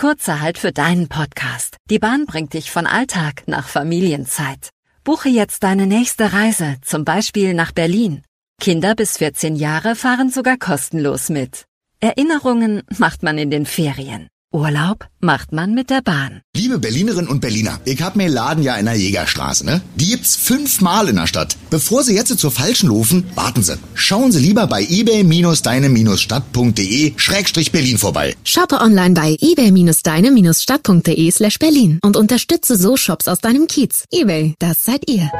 [0.00, 1.76] Kurzer Halt für deinen Podcast.
[1.90, 4.70] Die Bahn bringt dich von Alltag nach Familienzeit.
[5.02, 8.22] Buche jetzt deine nächste Reise, zum Beispiel nach Berlin.
[8.60, 11.64] Kinder bis 14 Jahre fahren sogar kostenlos mit.
[11.98, 14.28] Erinnerungen macht man in den Ferien.
[14.52, 16.40] Urlaub macht man mit der Bahn.
[16.56, 19.82] Liebe Berlinerinnen und Berliner, ich hab mir Laden ja in der Jägerstraße, ne?
[19.96, 21.58] Die gibt's fünfmal in der Stadt.
[21.68, 23.76] Bevor Sie jetzt zur falschen laufen, warten Sie.
[23.92, 28.34] Schauen Sie lieber bei ebay-deine-stadt.de Schrägstrich Berlin vorbei.
[28.42, 34.04] Shoppe online bei ebay-deine-stadt.de slash Berlin und unterstütze so Shops aus deinem Kiez.
[34.10, 35.30] Ebay, das seid ihr.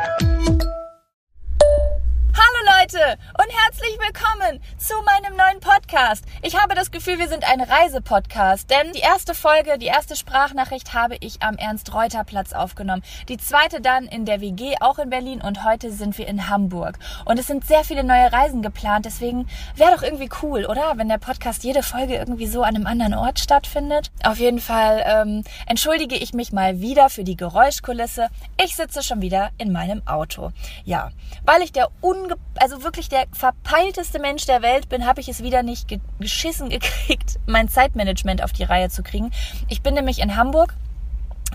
[2.90, 6.24] Leute und herzlich willkommen zu meinem neuen Podcast.
[6.42, 10.94] Ich habe das Gefühl, wir sind ein Reisepodcast, denn die erste Folge, die erste Sprachnachricht
[10.94, 13.02] habe ich am Ernst-Reuter-Platz aufgenommen.
[13.28, 16.98] Die zweite dann in der WG, auch in Berlin und heute sind wir in Hamburg.
[17.26, 20.94] Und es sind sehr viele neue Reisen geplant, deswegen wäre doch irgendwie cool, oder?
[20.96, 24.10] Wenn der Podcast jede Folge irgendwie so an einem anderen Ort stattfindet.
[24.22, 28.28] Auf jeden Fall ähm, entschuldige ich mich mal wieder für die Geräuschkulisse.
[28.62, 30.52] Ich sitze schon wieder in meinem Auto.
[30.84, 31.10] Ja,
[31.44, 35.42] weil ich der un also wirklich der verpeilteste Mensch der Welt bin, habe ich es
[35.42, 39.30] wieder nicht ge geschissen gekriegt, mein Zeitmanagement auf die Reihe zu kriegen.
[39.68, 40.74] Ich bin nämlich in Hamburg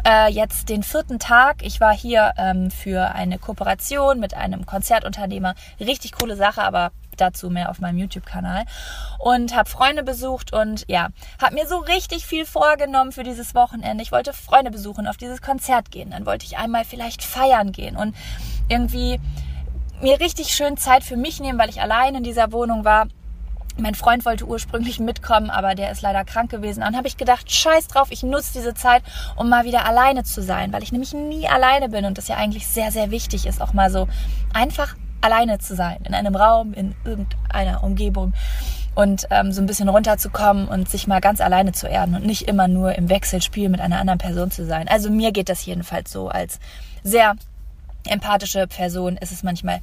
[0.05, 1.63] äh, jetzt den vierten Tag.
[1.63, 5.55] Ich war hier ähm, für eine Kooperation mit einem Konzertunternehmer.
[5.79, 8.66] Richtig coole Sache, aber dazu mehr auf meinem YouTube-Kanal
[9.19, 11.09] und habe Freunde besucht und ja,
[11.41, 14.03] habe mir so richtig viel vorgenommen für dieses Wochenende.
[14.03, 17.95] Ich wollte Freunde besuchen, auf dieses Konzert gehen, dann wollte ich einmal vielleicht feiern gehen
[17.95, 18.16] und
[18.67, 19.19] irgendwie
[20.02, 23.08] mir richtig schön Zeit für mich nehmen, weil ich allein in dieser Wohnung war.
[23.77, 26.81] Mein Freund wollte ursprünglich mitkommen, aber der ist leider krank gewesen.
[26.81, 29.02] Dann habe ich gedacht, scheiß drauf, ich nutze diese Zeit,
[29.35, 32.35] um mal wieder alleine zu sein, weil ich nämlich nie alleine bin und das ja
[32.35, 34.08] eigentlich sehr, sehr wichtig ist, auch mal so
[34.53, 38.33] einfach alleine zu sein, in einem Raum, in irgendeiner Umgebung
[38.95, 42.44] und ähm, so ein bisschen runterzukommen und sich mal ganz alleine zu erden und nicht
[42.44, 44.88] immer nur im Wechselspiel mit einer anderen Person zu sein.
[44.88, 46.59] Also mir geht das jedenfalls so als
[47.03, 47.35] sehr
[48.07, 49.79] empathische Person ist es manchmal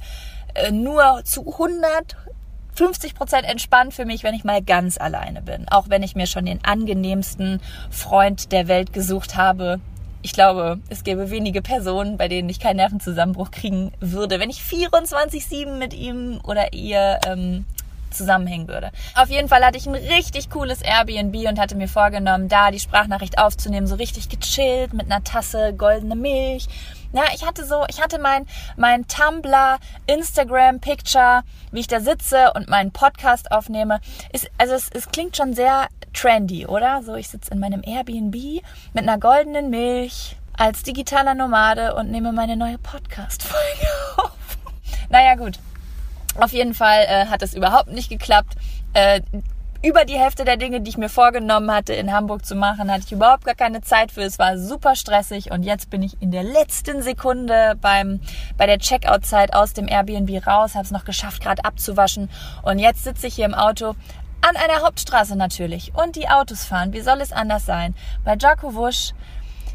[0.53, 5.67] äh, nur zu 150 Prozent entspannt für mich, wenn ich mal ganz alleine bin.
[5.69, 9.79] Auch wenn ich mir schon den angenehmsten Freund der Welt gesucht habe.
[10.23, 14.59] Ich glaube, es gäbe wenige Personen, bei denen ich keinen Nervenzusammenbruch kriegen würde, wenn ich
[14.59, 17.65] 24-7 mit ihm oder ihr ähm,
[18.11, 18.91] zusammenhängen würde.
[19.15, 22.79] Auf jeden Fall hatte ich ein richtig cooles Airbnb und hatte mir vorgenommen, da die
[22.79, 26.67] Sprachnachricht aufzunehmen, so richtig gechillt mit einer Tasse goldene Milch
[27.13, 32.53] ja, ich hatte so, ich hatte mein, mein Tumblr, Instagram Picture, wie ich da sitze
[32.53, 33.99] und meinen Podcast aufnehme.
[34.31, 37.03] Ist, also es, es klingt schon sehr trendy, oder?
[37.03, 38.35] So, ich sitze in meinem Airbnb
[38.93, 44.31] mit einer goldenen Milch als digitaler Nomade und nehme meine neue Podcast-Folge auf.
[45.09, 45.59] naja, gut.
[46.35, 48.55] Auf jeden Fall äh, hat es überhaupt nicht geklappt.
[48.93, 49.21] Äh,
[49.83, 53.03] über die Hälfte der Dinge, die ich mir vorgenommen hatte, in Hamburg zu machen, hatte
[53.05, 54.21] ich überhaupt gar keine Zeit für.
[54.21, 58.19] Es war super stressig und jetzt bin ich in der letzten Sekunde beim,
[58.57, 62.29] bei der Checkout-Zeit aus dem Airbnb raus, habe es noch geschafft, gerade abzuwaschen
[62.61, 63.95] und jetzt sitze ich hier im Auto
[64.41, 66.93] an einer Hauptstraße natürlich und die Autos fahren.
[66.93, 67.95] Wie soll es anders sein?
[68.23, 69.13] Bei Jaco Wusch,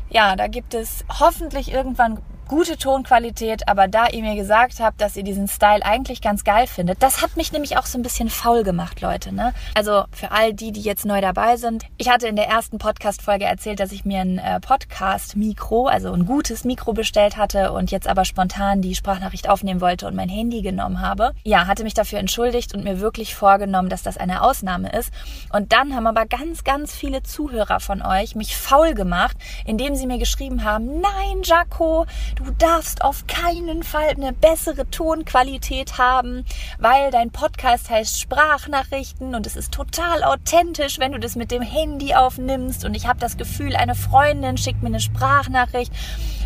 [0.09, 2.19] ja, da gibt es hoffentlich irgendwann
[2.49, 6.67] gute Tonqualität, aber da ihr mir gesagt habt, dass ihr diesen Style eigentlich ganz geil
[6.67, 9.35] findet, das hat mich nämlich auch so ein bisschen faul gemacht, Leute.
[9.35, 9.53] Ne?
[9.75, 11.85] Also für all die, die jetzt neu dabei sind.
[11.97, 16.27] Ich hatte in der ersten Podcast-Folge erzählt, dass ich mir ein äh, Podcast-Mikro, also ein
[16.27, 20.63] gutes Mikro bestellt hatte und jetzt aber spontan die Sprachnachricht aufnehmen wollte und mein Handy
[20.63, 21.33] genommen habe.
[21.45, 25.13] Ja, hatte mich dafür entschuldigt und mir wirklich vorgenommen, dass das eine Ausnahme ist.
[25.53, 30.07] Und dann haben aber ganz, ganz viele Zuhörer von euch mich faul gemacht, indem sie
[30.07, 36.45] mir geschrieben haben, nein, Jaco, Du darfst auf keinen Fall eine bessere Tonqualität haben,
[36.79, 41.63] weil dein Podcast heißt Sprachnachrichten und es ist total authentisch, wenn du das mit dem
[41.63, 45.91] Handy aufnimmst und ich habe das Gefühl, eine Freundin schickt mir eine Sprachnachricht.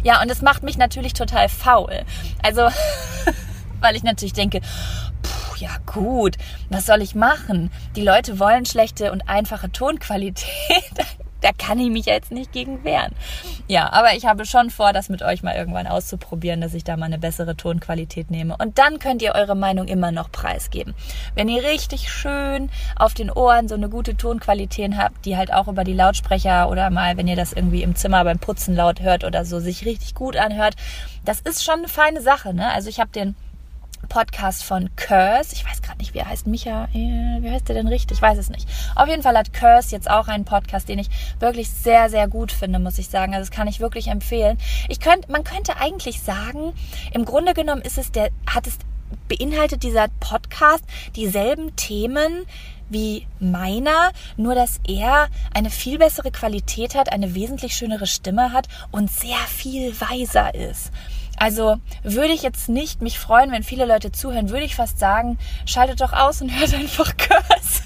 [0.05, 2.05] Ja, und es macht mich natürlich total faul.
[2.41, 2.69] Also,
[3.81, 4.61] weil ich natürlich denke,
[5.23, 6.37] puh, ja gut,
[6.69, 7.73] was soll ich machen?
[7.97, 10.47] Die Leute wollen schlechte und einfache Tonqualität
[11.41, 13.13] da kann ich mich jetzt nicht gegen wehren.
[13.67, 16.97] Ja, aber ich habe schon vor, das mit euch mal irgendwann auszuprobieren, dass ich da
[16.97, 18.57] mal eine bessere Tonqualität nehme.
[18.57, 20.95] Und dann könnt ihr eure Meinung immer noch preisgeben.
[21.35, 25.69] Wenn ihr richtig schön auf den Ohren so eine gute Tonqualität habt, die halt auch
[25.69, 29.25] über die Lautsprecher oder mal, wenn ihr das irgendwie im Zimmer beim Putzen laut hört
[29.25, 30.77] oder so, sich richtig gut anhört,
[31.25, 32.55] das ist schon eine feine Sache.
[32.55, 32.71] Ne?
[32.73, 33.35] Also ich habe den
[34.11, 35.55] Podcast von Curse.
[35.55, 36.47] Ich weiß gerade nicht, wie er heißt.
[36.47, 38.19] Micha, äh, wie heißt der denn richtig?
[38.19, 38.69] Ich weiß es nicht.
[38.95, 41.09] Auf jeden Fall hat Curse jetzt auch einen Podcast, den ich
[41.39, 43.35] wirklich sehr, sehr gut finde, muss ich sagen.
[43.35, 44.59] Also das kann ich wirklich empfehlen.
[44.89, 46.75] Ich könnte, man könnte eigentlich sagen,
[47.15, 48.79] im Grunde genommen ist es der, hat es
[49.29, 50.85] beinhaltet dieser Podcast
[51.17, 52.47] dieselben Themen
[52.89, 58.67] wie meiner, nur dass er eine viel bessere Qualität hat, eine wesentlich schönere Stimme hat
[58.91, 60.91] und sehr viel weiser ist.
[61.41, 65.39] Also würde ich jetzt nicht mich freuen, wenn viele Leute zuhören, würde ich fast sagen,
[65.65, 67.83] schaltet doch aus und hört einfach Curse.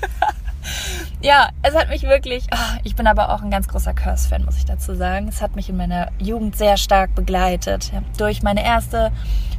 [1.23, 4.57] ja, es hat mich wirklich, oh, ich bin aber auch ein ganz großer Curse-Fan, muss
[4.57, 5.29] ich dazu sagen.
[5.29, 7.93] Es hat mich in meiner Jugend sehr stark begleitet.
[7.93, 9.13] Ja, durch meine erste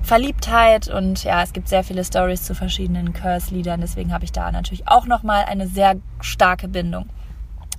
[0.04, 4.52] Verliebtheit und ja, es gibt sehr viele Stories zu verschiedenen Curse-Liedern, deswegen habe ich da
[4.52, 7.08] natürlich auch nochmal eine sehr starke Bindung.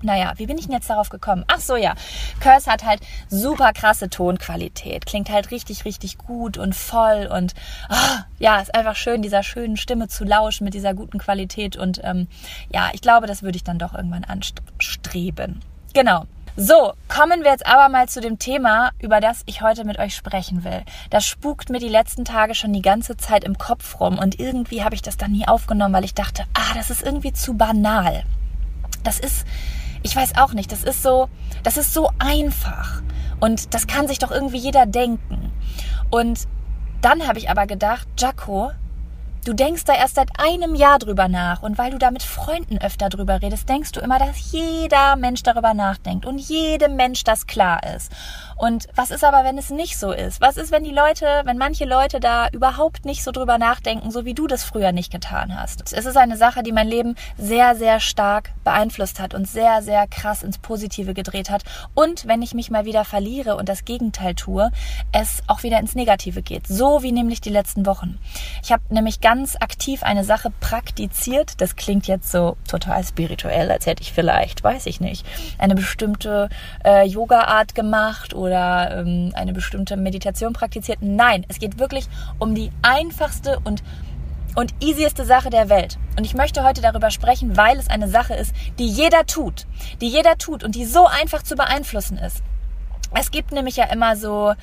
[0.02, 1.44] Naja, wie bin ich denn jetzt darauf gekommen?
[1.48, 1.94] Ach so, ja.
[2.40, 5.06] Curse hat halt super krasse Tonqualität.
[5.06, 7.54] Klingt halt richtig, richtig gut und voll und
[7.90, 11.76] oh, ja, ist einfach schön, dieser schönen Stimme zu lauschen mit dieser guten Qualität.
[11.76, 12.28] Und ähm,
[12.70, 15.62] ja, ich glaube, das würde ich dann doch irgendwann anstreben.
[15.94, 16.26] Genau.
[16.58, 20.16] So, kommen wir jetzt aber mal zu dem Thema, über das ich heute mit euch
[20.16, 20.84] sprechen will.
[21.10, 24.82] Das spukt mir die letzten Tage schon die ganze Zeit im Kopf rum und irgendwie
[24.82, 28.22] habe ich das dann nie aufgenommen, weil ich dachte, ah, das ist irgendwie zu banal.
[29.04, 29.46] Das ist,
[30.06, 31.29] ich weiß auch nicht, das ist so,
[31.64, 33.03] das ist so einfach
[33.41, 35.53] und das kann sich doch irgendwie jeder denken.
[36.11, 36.47] Und
[37.03, 38.70] dann habe ich aber gedacht, Jaco,
[39.44, 42.79] Du denkst da erst seit einem Jahr drüber nach und weil du da mit Freunden
[42.79, 47.47] öfter drüber redest, denkst du immer, dass jeder Mensch darüber nachdenkt und jedem Mensch das
[47.47, 48.11] klar ist.
[48.56, 50.41] Und was ist aber, wenn es nicht so ist?
[50.41, 54.25] Was ist, wenn die Leute, wenn manche Leute da überhaupt nicht so drüber nachdenken, so
[54.25, 55.93] wie du das früher nicht getan hast?
[55.93, 60.06] Es ist eine Sache, die mein Leben sehr, sehr stark beeinflusst hat und sehr, sehr
[60.06, 61.64] krass ins Positive gedreht hat.
[61.94, 64.70] Und wenn ich mich mal wieder verliere und das Gegenteil tue,
[65.12, 66.67] es auch wieder ins Negative geht.
[66.67, 68.19] So wie nämlich die letzten Wochen.
[68.62, 71.61] Ich habe nämlich ganz aktiv eine Sache praktiziert.
[71.61, 75.26] Das klingt jetzt so total spirituell, als hätte ich vielleicht, weiß ich nicht,
[75.58, 76.49] eine bestimmte
[76.85, 80.98] äh, Yoga-Art gemacht oder ähm, eine bestimmte Meditation praktiziert.
[81.00, 82.06] Nein, es geht wirklich
[82.38, 83.82] um die einfachste und
[84.54, 85.98] und easieste Sache der Welt.
[86.16, 89.66] Und ich möchte heute darüber sprechen, weil es eine Sache ist, die jeder tut,
[90.00, 92.43] die jeder tut und die so einfach zu beeinflussen ist.
[93.14, 94.54] Es gibt nämlich ja immer so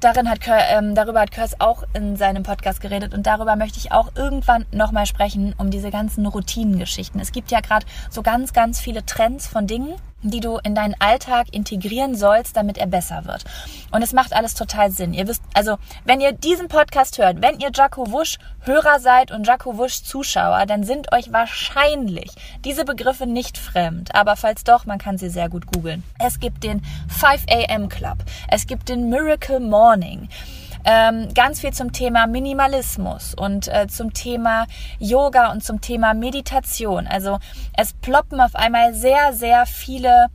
[0.00, 3.92] Darin hat ähm, darüber hat Kurs auch in seinem Podcast geredet und darüber möchte ich
[3.92, 7.20] auch irgendwann nochmal sprechen, um diese ganzen Routinengeschichten.
[7.20, 10.94] Es gibt ja gerade so ganz, ganz viele Trends von Dingen, die du in deinen
[10.98, 13.44] Alltag integrieren sollst, damit er besser wird.
[13.90, 15.14] Und es macht alles total Sinn.
[15.14, 19.46] Ihr wisst, also, wenn ihr diesen Podcast hört, wenn ihr Jaco Wusch Hörer seid und
[19.46, 22.30] Jaco Wusch Zuschauer, dann sind euch wahrscheinlich
[22.64, 24.14] diese Begriffe nicht fremd.
[24.14, 26.02] Aber falls doch, man kann sie sehr gut googeln.
[26.18, 28.18] Es gibt den 5 AM Club.
[28.48, 30.28] Es gibt den Miracle Morning
[30.84, 34.66] ähm, ganz viel zum Thema Minimalismus und äh, zum Thema
[34.98, 37.06] Yoga und zum Thema Meditation.
[37.06, 37.38] Also
[37.76, 40.28] es ploppen auf einmal sehr, sehr viele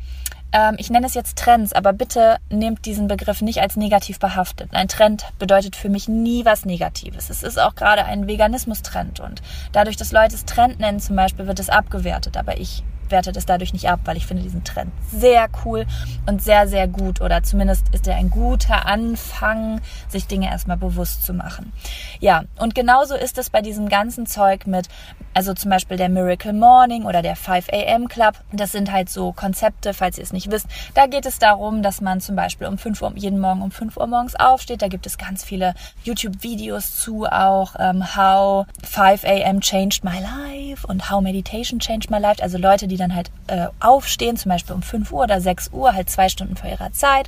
[0.56, 4.70] ähm, ich nenne es jetzt Trends, aber bitte nehmt diesen Begriff nicht als negativ behaftet.
[4.74, 7.30] Ein Trend bedeutet für mich nie was Negatives.
[7.30, 9.42] Es ist auch gerade ein Veganismus-Trend und
[9.74, 12.38] dadurch, dass Leute es Trend nennen zum Beispiel, wird es abgewertet.
[12.38, 15.86] Aber ich wertet es dadurch nicht ab, weil ich finde diesen Trend sehr cool
[16.26, 17.22] und sehr, sehr gut.
[17.22, 21.72] Oder zumindest ist er ein guter Anfang, sich Dinge erstmal bewusst zu machen.
[22.20, 24.88] Ja, und genauso ist es bei diesem ganzen Zeug mit,
[25.34, 28.36] also zum Beispiel der Miracle Morning oder der 5 AM Club.
[28.52, 30.68] Das sind halt so Konzepte, falls ihr es nicht wisst.
[30.94, 33.98] Da geht es darum, dass man zum Beispiel um 5 Uhr, jeden Morgen um 5
[33.98, 34.82] Uhr morgens aufsteht.
[34.82, 35.74] Da gibt es ganz viele
[36.04, 42.20] YouTube-Videos zu auch, ähm, How 5 AM Changed My Life und How Meditation Changed My
[42.20, 42.42] Life.
[42.42, 45.72] Also Leute, die die dann halt äh, aufstehen, zum Beispiel um 5 Uhr oder 6
[45.74, 47.28] Uhr, halt zwei Stunden vor ihrer Zeit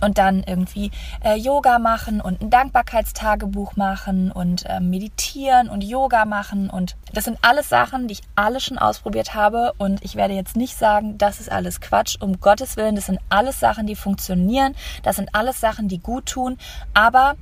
[0.00, 0.90] und dann irgendwie
[1.22, 7.24] äh, Yoga machen und ein Dankbarkeitstagebuch machen und äh, meditieren und Yoga machen und das
[7.24, 11.18] sind alles Sachen, die ich alle schon ausprobiert habe und ich werde jetzt nicht sagen,
[11.18, 15.34] das ist alles Quatsch, um Gottes Willen, das sind alles Sachen, die funktionieren, das sind
[15.34, 16.56] alles Sachen, die gut tun,
[16.94, 17.36] aber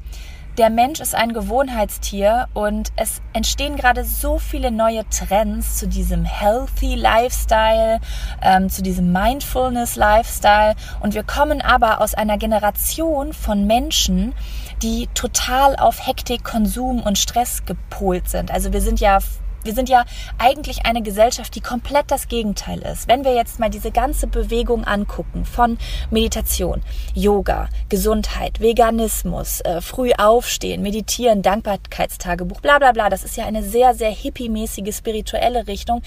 [0.58, 6.24] der Mensch ist ein Gewohnheitstier und es entstehen gerade so viele neue Trends zu diesem
[6.24, 8.00] Healthy Lifestyle,
[8.42, 10.74] ähm, zu diesem Mindfulness Lifestyle.
[11.00, 14.34] Und wir kommen aber aus einer Generation von Menschen,
[14.82, 18.50] die total auf Hektik, Konsum und Stress gepolt sind.
[18.50, 19.20] Also wir sind ja
[19.64, 20.04] wir sind ja
[20.38, 23.08] eigentlich eine Gesellschaft, die komplett das Gegenteil ist.
[23.08, 25.78] Wenn wir jetzt mal diese ganze Bewegung angucken von
[26.10, 26.82] Meditation,
[27.14, 33.62] Yoga, Gesundheit, Veganismus, äh, früh aufstehen, meditieren, Dankbarkeitstagebuch, bla bla bla, das ist ja eine
[33.62, 36.02] sehr, sehr hippie-mäßige spirituelle Richtung.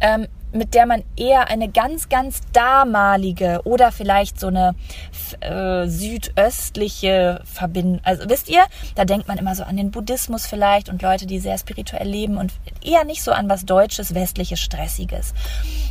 [0.00, 4.74] Ähm, mit der man eher eine ganz, ganz damalige oder vielleicht so eine
[5.40, 8.62] äh, südöstliche Verbindung, also wisst ihr,
[8.94, 12.36] da denkt man immer so an den Buddhismus vielleicht und Leute, die sehr spirituell leben
[12.36, 12.52] und
[12.82, 15.34] eher nicht so an was Deutsches, Westliches, Stressiges.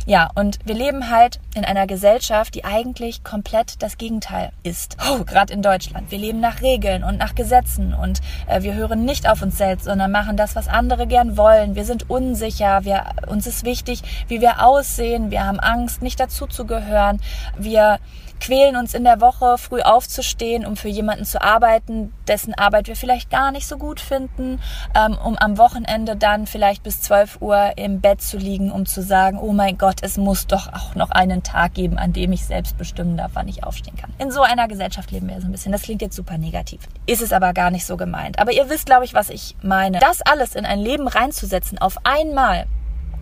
[0.06, 4.96] Ja, und wir leben halt in einer Gesellschaft, die eigentlich komplett das Gegenteil ist.
[5.10, 6.10] Oh, gerade in Deutschland.
[6.10, 9.84] Wir leben nach Regeln und nach Gesetzen und äh, wir hören nicht auf uns selbst,
[9.84, 11.74] sondern machen das, was andere gern wollen.
[11.74, 17.20] Wir sind unsicher, wir, uns ist wichtig, wie wir aussehen, wir haben Angst, nicht dazuzugehören,
[17.56, 17.98] wir
[18.40, 22.96] quälen uns in der Woche, früh aufzustehen, um für jemanden zu arbeiten, dessen Arbeit wir
[22.96, 24.60] vielleicht gar nicht so gut finden,
[24.94, 29.02] ähm, um am Wochenende dann vielleicht bis 12 Uhr im Bett zu liegen, um zu
[29.02, 32.44] sagen, oh mein Gott, es muss doch auch noch einen Tag geben, an dem ich
[32.44, 34.12] selbst bestimmen darf, wann ich aufstehen kann.
[34.18, 35.72] In so einer Gesellschaft leben wir so ein bisschen.
[35.72, 36.80] Das klingt jetzt super negativ.
[37.06, 38.38] Ist es aber gar nicht so gemeint.
[38.38, 39.98] Aber ihr wisst, glaube ich, was ich meine.
[39.98, 42.66] Das alles in ein Leben reinzusetzen, auf einmal,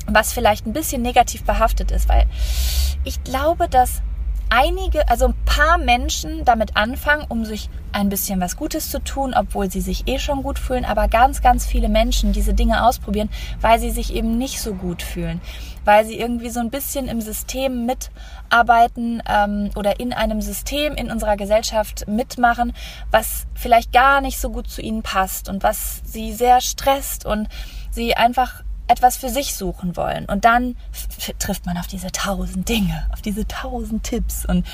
[0.06, 2.26] was vielleicht ein bisschen negativ behaftet ist, weil
[3.04, 4.02] ich glaube, dass
[4.48, 9.34] einige, also ein paar Menschen damit anfangen, um sich ein bisschen was Gutes zu tun,
[9.34, 13.30] obwohl sie sich eh schon gut fühlen, aber ganz, ganz viele Menschen diese Dinge ausprobieren,
[13.60, 15.40] weil sie sich eben nicht so gut fühlen,
[15.84, 21.10] weil sie irgendwie so ein bisschen im System mitarbeiten ähm, oder in einem System in
[21.10, 22.72] unserer Gesellschaft mitmachen,
[23.10, 27.48] was vielleicht gar nicht so gut zu ihnen passt und was sie sehr stresst und
[27.90, 30.26] sie einfach etwas für sich suchen wollen.
[30.26, 30.76] Und dann
[31.38, 34.66] trifft man auf diese tausend Dinge, auf diese tausend Tipps und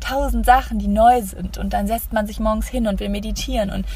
[0.00, 1.58] tausend Sachen, die neu sind.
[1.58, 3.86] Und dann setzt man sich morgens hin und will meditieren und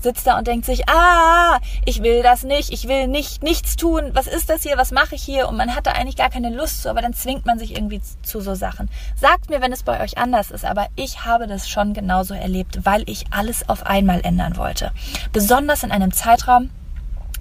[0.00, 4.10] sitzt da und denkt sich, ah, ich will das nicht, ich will nicht nichts tun.
[4.14, 4.76] Was ist das hier?
[4.76, 5.48] Was mache ich hier?
[5.48, 8.00] Und man hat da eigentlich gar keine Lust zu, aber dann zwingt man sich irgendwie
[8.22, 8.88] zu so Sachen.
[9.16, 12.84] Sagt mir, wenn es bei euch anders ist, aber ich habe das schon genauso erlebt,
[12.84, 14.92] weil ich alles auf einmal ändern wollte.
[15.32, 16.70] Besonders in einem Zeitraum,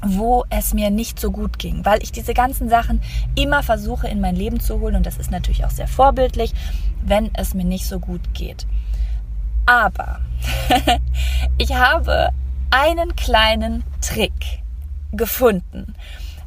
[0.05, 3.01] wo es mir nicht so gut ging, weil ich diese ganzen Sachen
[3.35, 6.53] immer versuche in mein Leben zu holen und das ist natürlich auch sehr vorbildlich,
[7.03, 8.67] wenn es mir nicht so gut geht.
[9.65, 10.21] Aber
[11.57, 12.29] ich habe
[12.69, 14.61] einen kleinen Trick
[15.11, 15.95] gefunden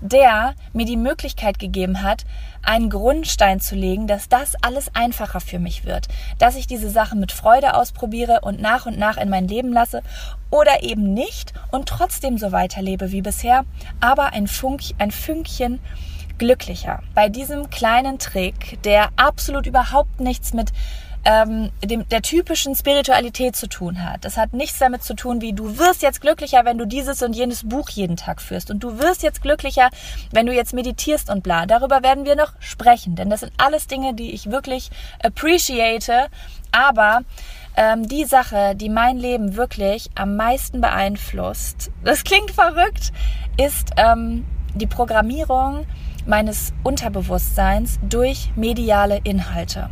[0.01, 2.25] der mir die Möglichkeit gegeben hat,
[2.63, 7.21] einen Grundstein zu legen, dass das alles einfacher für mich wird, dass ich diese Sachen
[7.21, 10.03] mit Freude ausprobiere und nach und nach in mein Leben lasse
[10.51, 13.65] oder eben nicht und trotzdem so weiterlebe wie bisher,
[14.01, 15.81] aber ein, Funk, ein Fünkchen
[16.39, 17.03] glücklicher.
[17.15, 20.73] Bei diesem kleinen Trick, der absolut überhaupt nichts mit
[21.25, 24.25] ähm, dem, der typischen Spiritualität zu tun hat.
[24.25, 27.37] Das hat nichts damit zu tun, wie du wirst jetzt glücklicher, wenn du dieses und
[27.37, 28.71] jenes Buch jeden Tag führst.
[28.71, 29.91] Und du wirst jetzt glücklicher,
[30.33, 31.67] wenn du jetzt meditierst und bla.
[31.67, 34.91] Darüber werden wir noch sprechen, denn das sind alles Dinge, die ich wirklich
[35.23, 36.29] appreciate.
[36.73, 37.21] Aber
[37.77, 43.13] ähm, die Sache, die mein Leben wirklich am meisten beeinflusst, das klingt verrückt,
[43.59, 45.87] ist ähm, die Programmierung
[46.27, 49.91] meines Unterbewusstseins durch mediale Inhalte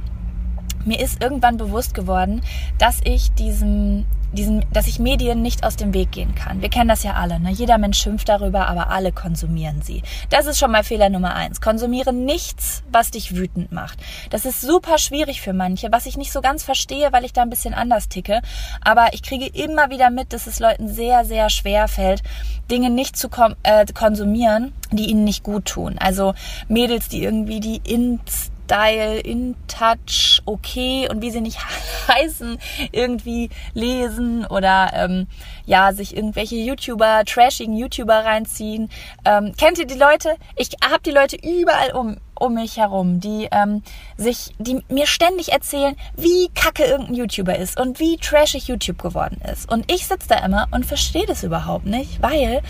[0.84, 2.42] mir ist irgendwann bewusst geworden,
[2.78, 6.60] dass ich diesem diesen, dass ich Medien nicht aus dem Weg gehen kann.
[6.60, 7.40] Wir kennen das ja alle.
[7.40, 7.50] Ne?
[7.50, 10.02] Jeder Mensch schimpft darüber, aber alle konsumieren sie.
[10.30, 11.60] Das ist schon mal Fehler Nummer eins.
[11.60, 13.98] Konsumiere nichts, was dich wütend macht.
[14.30, 17.42] Das ist super schwierig für manche, was ich nicht so ganz verstehe, weil ich da
[17.42, 18.42] ein bisschen anders ticke.
[18.82, 22.22] Aber ich kriege immer wieder mit, dass es Leuten sehr, sehr schwer fällt,
[22.70, 23.28] Dinge nicht zu
[23.62, 25.96] äh, konsumieren, die ihnen nicht gut tun.
[25.98, 26.34] Also
[26.68, 31.58] Mädels, die irgendwie die Inst Style, In Touch, Okay und wie sie nicht
[32.08, 32.58] heißen,
[32.92, 35.26] irgendwie lesen oder ähm,
[35.64, 38.90] ja, sich irgendwelche YouTuber, trashigen YouTuber reinziehen.
[39.24, 40.36] Ähm, kennt ihr die Leute?
[40.56, 43.82] Ich habe die Leute überall um, um mich herum, die ähm,
[44.18, 49.40] sich, die mir ständig erzählen, wie kacke irgendein YouTuber ist und wie trashig YouTube geworden
[49.50, 49.72] ist.
[49.72, 52.60] Und ich sitze da immer und verstehe das überhaupt nicht, weil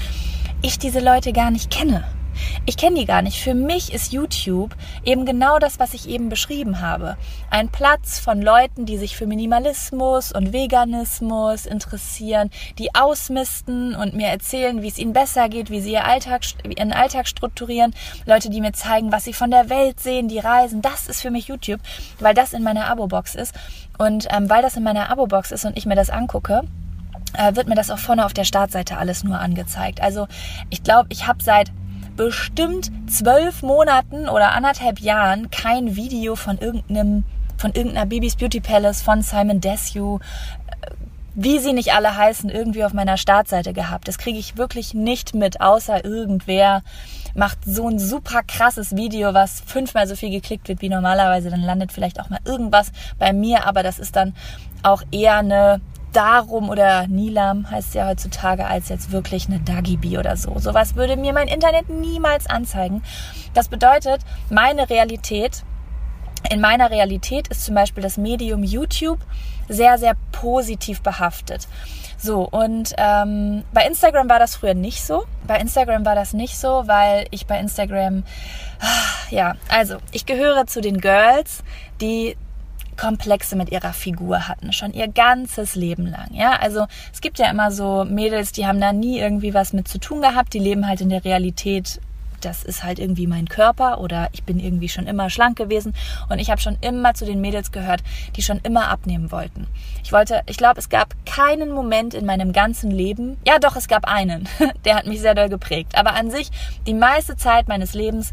[0.62, 2.05] ich diese Leute gar nicht kenne.
[2.66, 3.40] Ich kenne die gar nicht.
[3.40, 7.16] Für mich ist YouTube eben genau das, was ich eben beschrieben habe.
[7.50, 14.28] Ein Platz von Leuten, die sich für Minimalismus und Veganismus interessieren, die ausmisten und mir
[14.28, 17.95] erzählen, wie es ihnen besser geht, wie sie ihr Alltag, ihren Alltag strukturieren.
[18.26, 20.83] Leute, die mir zeigen, was sie von der Welt sehen, die reisen.
[20.83, 21.80] Das ist für mich YouTube,
[22.21, 23.54] weil das in meiner Abo-Box ist.
[23.99, 26.62] Und ähm, weil das in meiner Abo-Box ist und ich mir das angucke,
[27.35, 30.00] äh, wird mir das auch vorne auf der Startseite alles nur angezeigt.
[30.00, 30.28] Also
[30.71, 31.71] ich glaube, ich habe seit
[32.19, 37.25] bestimmt zwölf Monaten oder anderthalb Jahren kein Video von irgendeinem,
[37.57, 40.91] von irgendeiner Babys Beauty Palace, von Simon Desue, äh,
[41.35, 44.09] wie sie nicht alle heißen, irgendwie auf meiner Startseite gehabt.
[44.09, 46.83] Das kriege ich wirklich nicht mit, außer irgendwer
[47.35, 51.51] macht so ein super krasses Video, was fünfmal so viel geklickt wird wie normalerweise.
[51.51, 54.35] Dann landet vielleicht auch mal irgendwas bei mir, aber das ist dann
[54.83, 55.81] auch eher eine
[56.12, 60.59] darum oder Nilam heißt ja heutzutage als jetzt wirklich eine Dagibi oder so.
[60.59, 63.03] Sowas würde mir mein Internet niemals anzeigen.
[63.55, 65.62] Das bedeutet, meine Realität,
[66.50, 69.19] in meiner Realität ist zum Beispiel das Medium YouTube
[69.69, 71.69] sehr, sehr positiv behaftet.
[72.17, 75.25] So, und ähm, bei Instagram war das früher nicht so.
[75.47, 78.25] Bei Instagram war das nicht so, weil ich bei Instagram,
[78.81, 81.62] ah, ja, also ich gehöre zu den Girls,
[82.00, 82.37] die
[82.99, 86.28] Komplexe mit ihrer Figur hatten, schon ihr ganzes Leben lang.
[86.33, 89.88] Ja, also es gibt ja immer so Mädels, die haben da nie irgendwie was mit
[89.88, 92.00] zu tun gehabt, die leben halt in der Realität
[92.40, 95.95] das ist halt irgendwie mein Körper oder ich bin irgendwie schon immer schlank gewesen
[96.28, 98.02] und ich habe schon immer zu den Mädels gehört,
[98.37, 99.67] die schon immer abnehmen wollten.
[100.05, 103.88] Ich wollte, ich glaube, es gab keinen Moment in meinem ganzen Leben, ja doch, es
[103.88, 104.49] gab einen,
[104.85, 106.50] der hat mich sehr doll geprägt, aber an sich
[106.87, 108.33] die meiste Zeit meines Lebens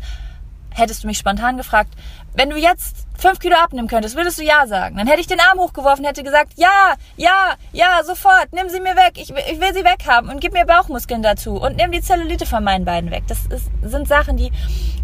[0.72, 1.93] hättest du mich spontan gefragt,
[2.36, 4.98] wenn du jetzt fünf Kilo abnehmen könntest, würdest du ja sagen.
[4.98, 8.96] Dann hätte ich den Arm hochgeworfen, hätte gesagt, ja, ja, ja, sofort, nimm sie mir
[8.96, 12.46] weg, ich, ich will sie weghaben und gib mir Bauchmuskeln dazu und nimm die Zellulite
[12.46, 13.24] von meinen beiden weg.
[13.27, 14.51] Das ist, sind Sachen, die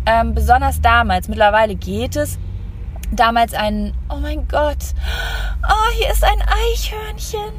[0.05, 2.37] ähm, besonders damals, mittlerweile geht es,
[3.11, 4.83] damals ein, oh mein Gott,
[5.63, 7.53] oh, hier ist ein Eichhörnchen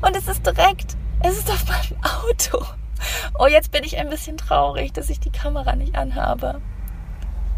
[0.00, 2.64] und es ist direkt, es ist auf meinem Auto.
[3.38, 6.60] Oh, jetzt bin ich ein bisschen traurig, dass ich die Kamera nicht anhabe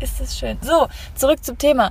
[0.05, 0.59] ist das schön.
[0.61, 1.91] So, zurück zum Thema.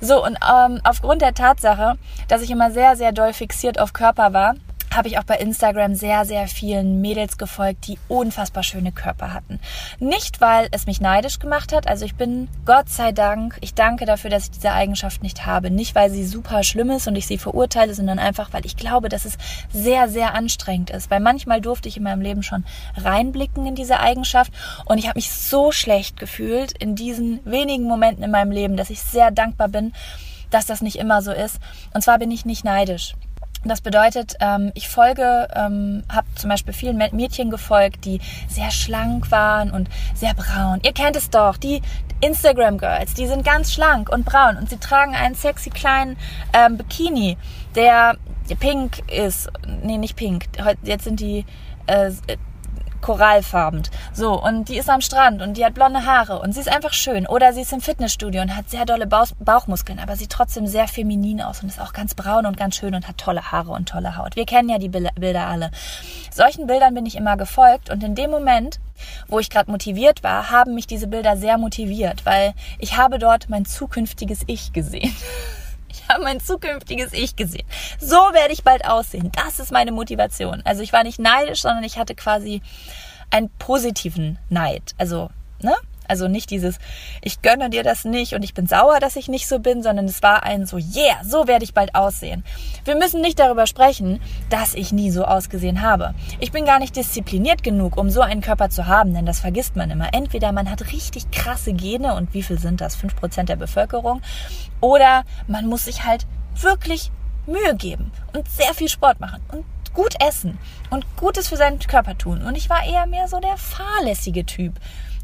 [0.00, 1.96] So, und ähm, aufgrund der Tatsache,
[2.28, 4.54] dass ich immer sehr, sehr doll fixiert auf Körper war,
[4.96, 9.60] habe ich auch bei Instagram sehr, sehr vielen Mädels gefolgt, die unfassbar schöne Körper hatten.
[9.98, 11.88] Nicht, weil es mich neidisch gemacht hat.
[11.88, 15.70] Also ich bin, Gott sei Dank, ich danke dafür, dass ich diese Eigenschaft nicht habe.
[15.70, 19.08] Nicht, weil sie super schlimm ist und ich sie verurteile, sondern einfach, weil ich glaube,
[19.08, 19.38] dass es
[19.72, 21.10] sehr, sehr anstrengend ist.
[21.10, 22.64] Weil manchmal durfte ich in meinem Leben schon
[22.96, 24.52] reinblicken in diese Eigenschaft
[24.84, 28.90] und ich habe mich so schlecht gefühlt in diesen wenigen Momenten in meinem Leben, dass
[28.90, 29.92] ich sehr dankbar bin,
[30.50, 31.58] dass das nicht immer so ist.
[31.92, 33.14] Und zwar bin ich nicht neidisch.
[33.64, 39.30] Das bedeutet, ähm, ich folge, ähm, habe zum Beispiel vielen Mädchen gefolgt, die sehr schlank
[39.30, 40.80] waren und sehr braun.
[40.82, 41.80] Ihr kennt es doch, die
[42.20, 46.16] Instagram Girls, die sind ganz schlank und braun und sie tragen einen sexy kleinen
[46.52, 47.36] ähm, Bikini,
[47.74, 48.16] der
[48.60, 49.48] pink ist.
[49.82, 50.44] Nee, nicht pink.
[50.82, 51.44] Jetzt sind die
[51.86, 52.10] äh,
[53.04, 53.82] korallfarben.
[54.14, 56.94] So, und die ist am Strand und die hat blonde Haare und sie ist einfach
[56.94, 57.26] schön.
[57.26, 61.42] Oder sie ist im Fitnessstudio und hat sehr dolle Bauchmuskeln, aber sieht trotzdem sehr feminin
[61.42, 64.16] aus und ist auch ganz braun und ganz schön und hat tolle Haare und tolle
[64.16, 64.36] Haut.
[64.36, 65.70] Wir kennen ja die Bilder alle.
[66.32, 68.80] Solchen Bildern bin ich immer gefolgt und in dem Moment,
[69.28, 73.50] wo ich gerade motiviert war, haben mich diese Bilder sehr motiviert, weil ich habe dort
[73.50, 75.14] mein zukünftiges Ich gesehen.
[75.94, 77.66] Ich habe mein zukünftiges Ich gesehen.
[78.00, 79.30] So werde ich bald aussehen.
[79.32, 80.60] Das ist meine Motivation.
[80.64, 82.62] Also ich war nicht neidisch, sondern ich hatte quasi
[83.30, 84.94] einen positiven Neid.
[84.98, 85.30] Also,
[85.60, 85.74] ne?
[86.08, 86.78] Also nicht dieses,
[87.22, 90.06] ich gönne dir das nicht und ich bin sauer, dass ich nicht so bin, sondern
[90.06, 92.44] es war ein so, yeah, so werde ich bald aussehen.
[92.84, 96.14] Wir müssen nicht darüber sprechen, dass ich nie so ausgesehen habe.
[96.40, 99.76] Ich bin gar nicht diszipliniert genug, um so einen Körper zu haben, denn das vergisst
[99.76, 100.12] man immer.
[100.12, 102.96] Entweder man hat richtig krasse Gene und wie viel sind das?
[102.96, 104.20] Fünf Prozent der Bevölkerung.
[104.80, 106.26] Oder man muss sich halt
[106.60, 107.10] wirklich
[107.46, 110.58] Mühe geben und sehr viel Sport machen und gut essen
[110.90, 112.42] und Gutes für seinen Körper tun.
[112.42, 114.74] Und ich war eher mehr so der fahrlässige Typ.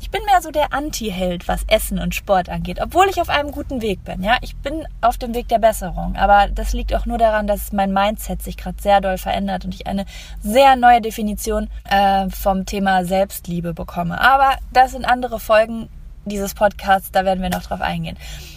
[0.01, 3.53] Ich bin mehr so der Anti-Held, was Essen und Sport angeht, obwohl ich auf einem
[3.53, 4.23] guten Weg bin.
[4.23, 7.73] Ja, ich bin auf dem Weg der Besserung, aber das liegt auch nur daran, dass
[7.73, 10.07] mein Mindset sich gerade sehr doll verändert und ich eine
[10.43, 14.19] sehr neue Definition äh, vom Thema Selbstliebe bekomme.
[14.21, 15.91] Aber das sind andere Folgen
[16.25, 18.17] dieses Podcasts, da werden wir noch drauf eingehen.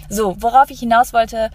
[0.10, 1.50] So, worauf ich hinaus wollte,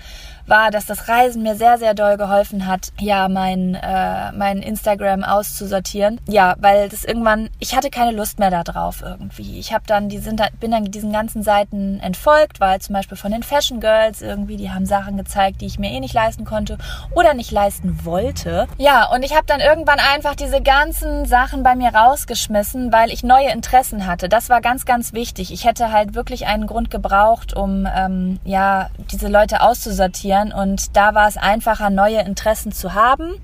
[0.49, 5.25] war, dass das Reisen mir sehr, sehr doll geholfen hat, ja, mein, äh, mein Instagram
[5.25, 6.21] auszusortieren.
[6.29, 9.59] Ja, weil das irgendwann, ich hatte keine Lust mehr darauf irgendwie.
[9.59, 13.33] Ich habe dann, die sind, bin dann diesen ganzen Seiten entfolgt, weil zum Beispiel von
[13.33, 16.79] den Fashion Girls irgendwie, die haben Sachen gezeigt, die ich mir eh nicht leisten konnte
[17.15, 18.67] oder nicht leisten wollte.
[18.79, 23.23] Ja, und ich habe dann irgendwann einfach diese ganzen Sachen bei mir rausgeschmissen, weil ich
[23.23, 24.29] neue Interessen hatte.
[24.29, 25.53] Das war ganz, ganz wichtig.
[25.53, 30.97] Ich hätte halt wirklich einen Grund gebraucht, um ähm, ja diese Leute auszusortieren kennenlernen und
[30.97, 33.35] da war es einfacher, neue Interessen zu haben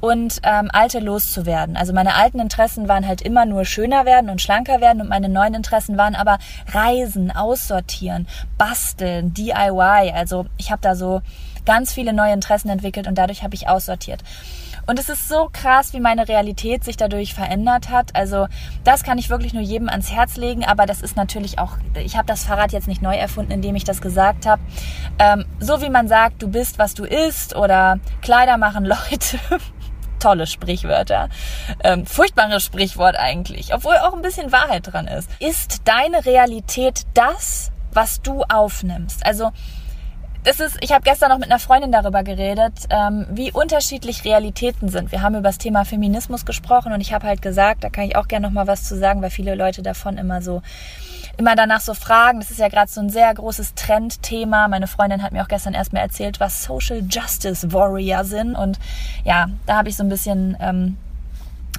[0.00, 1.76] und ähm, alte loszuwerden.
[1.76, 5.28] Also meine alten Interessen waren halt immer nur schöner werden und schlanker werden und meine
[5.28, 6.38] neuen Interessen waren aber
[6.72, 10.12] Reisen, Aussortieren, Basteln, DIY.
[10.14, 11.20] Also ich habe da so
[11.64, 14.22] ganz viele neue Interessen entwickelt und dadurch habe ich aussortiert.
[14.88, 18.16] Und es ist so krass, wie meine Realität sich dadurch verändert hat.
[18.16, 18.46] Also
[18.84, 20.64] das kann ich wirklich nur jedem ans Herz legen.
[20.64, 23.84] Aber das ist natürlich auch, ich habe das Fahrrad jetzt nicht neu erfunden, indem ich
[23.84, 24.62] das gesagt habe.
[25.18, 29.38] Ähm, so wie man sagt, du bist, was du isst oder Kleider machen Leute.
[30.20, 31.28] Tolle Sprichwörter.
[31.84, 35.28] Ähm, furchtbares Sprichwort eigentlich, obwohl auch ein bisschen Wahrheit dran ist.
[35.38, 39.26] Ist deine Realität das, was du aufnimmst?
[39.26, 39.52] Also
[40.44, 44.88] das ist, ich habe gestern noch mit einer Freundin darüber geredet, ähm, wie unterschiedlich Realitäten
[44.88, 45.12] sind.
[45.12, 48.16] Wir haben über das Thema Feminismus gesprochen und ich habe halt gesagt, da kann ich
[48.16, 50.62] auch gerne noch mal was zu sagen, weil viele Leute davon immer so
[51.36, 52.40] immer danach so fragen.
[52.40, 54.68] Das ist ja gerade so ein sehr großes Trendthema.
[54.68, 58.78] Meine Freundin hat mir auch gestern erstmal erzählt, was Social Justice Warrior sind und
[59.24, 60.96] ja, da habe ich so ein bisschen ähm,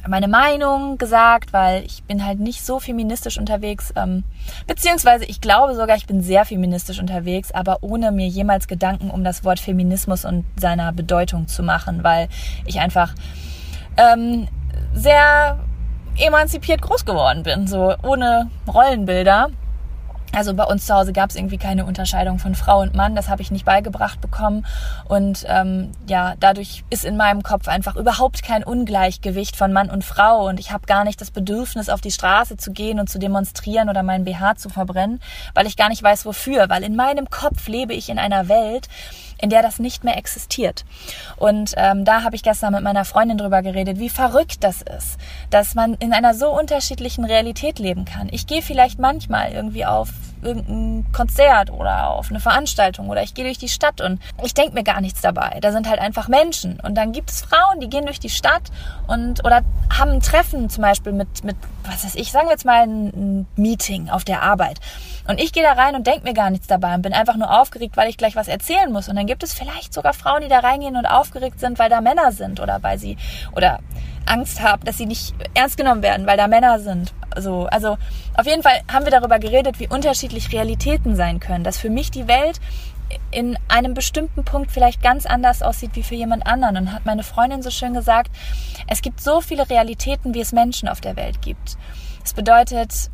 [0.07, 4.23] meine Meinung gesagt, weil ich bin halt nicht so feministisch unterwegs, ähm,
[4.67, 9.23] beziehungsweise ich glaube sogar, ich bin sehr feministisch unterwegs, aber ohne mir jemals Gedanken um
[9.23, 12.29] das Wort Feminismus und seiner Bedeutung zu machen, weil
[12.65, 13.13] ich einfach
[13.97, 14.47] ähm,
[14.93, 15.59] sehr
[16.17, 19.49] emanzipiert groß geworden bin, so ohne Rollenbilder.
[20.35, 23.15] Also bei uns zu Hause gab es irgendwie keine Unterscheidung von Frau und Mann.
[23.15, 24.65] Das habe ich nicht beigebracht bekommen.
[25.07, 30.03] Und ähm, ja, dadurch ist in meinem Kopf einfach überhaupt kein Ungleichgewicht von Mann und
[30.03, 30.47] Frau.
[30.47, 33.89] Und ich habe gar nicht das Bedürfnis, auf die Straße zu gehen und zu demonstrieren
[33.89, 35.19] oder meinen BH zu verbrennen,
[35.55, 36.69] weil ich gar nicht weiß, wofür.
[36.69, 38.87] Weil in meinem Kopf lebe ich in einer Welt,
[39.41, 40.85] in der das nicht mehr existiert.
[41.37, 45.17] Und ähm, da habe ich gestern mit meiner Freundin drüber geredet, wie verrückt das ist,
[45.49, 48.27] dass man in einer so unterschiedlichen Realität leben kann.
[48.31, 50.09] Ich gehe vielleicht manchmal irgendwie auf
[50.41, 54.73] irgendein Konzert oder auf eine Veranstaltung oder ich gehe durch die Stadt und ich denke
[54.73, 55.59] mir gar nichts dabei.
[55.61, 56.79] Da sind halt einfach Menschen.
[56.79, 58.63] Und dann gibt es Frauen, die gehen durch die Stadt
[59.07, 59.61] und oder
[59.97, 63.47] haben ein Treffen zum Beispiel mit, mit was weiß ich, sagen wir jetzt mal ein,
[63.55, 64.79] Meeting auf der Arbeit.
[65.27, 67.59] Und ich gehe da rein und denke mir gar nichts dabei und bin einfach nur
[67.59, 69.09] aufgeregt, weil ich gleich was erzählen muss.
[69.09, 72.01] Und dann gibt es vielleicht sogar Frauen, die da reingehen und aufgeregt sind, weil da
[72.01, 73.17] Männer sind oder weil sie
[73.55, 73.79] oder
[74.29, 77.13] Angst haben, dass sie nicht ernst genommen werden, weil da Männer sind.
[77.37, 77.97] So, also
[78.35, 82.11] auf jeden Fall haben wir darüber geredet, wie unterschiedlich Realitäten sein können, dass für mich
[82.11, 82.59] die Welt
[83.31, 86.77] in einem bestimmten Punkt vielleicht ganz anders aussieht wie für jemand anderen.
[86.77, 88.31] Und hat meine Freundin so schön gesagt,
[88.87, 91.77] es gibt so viele Realitäten, wie es Menschen auf der Welt gibt.
[92.21, 93.09] Das bedeutet,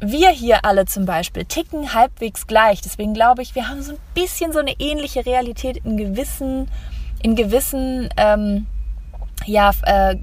[0.00, 2.80] wir hier alle zum Beispiel ticken halbwegs gleich.
[2.80, 6.70] Deswegen glaube ich, wir haben so ein bisschen so eine ähnliche Realität in gewissen,
[7.22, 8.66] in gewissen ähm,
[9.46, 10.16] ja, äh,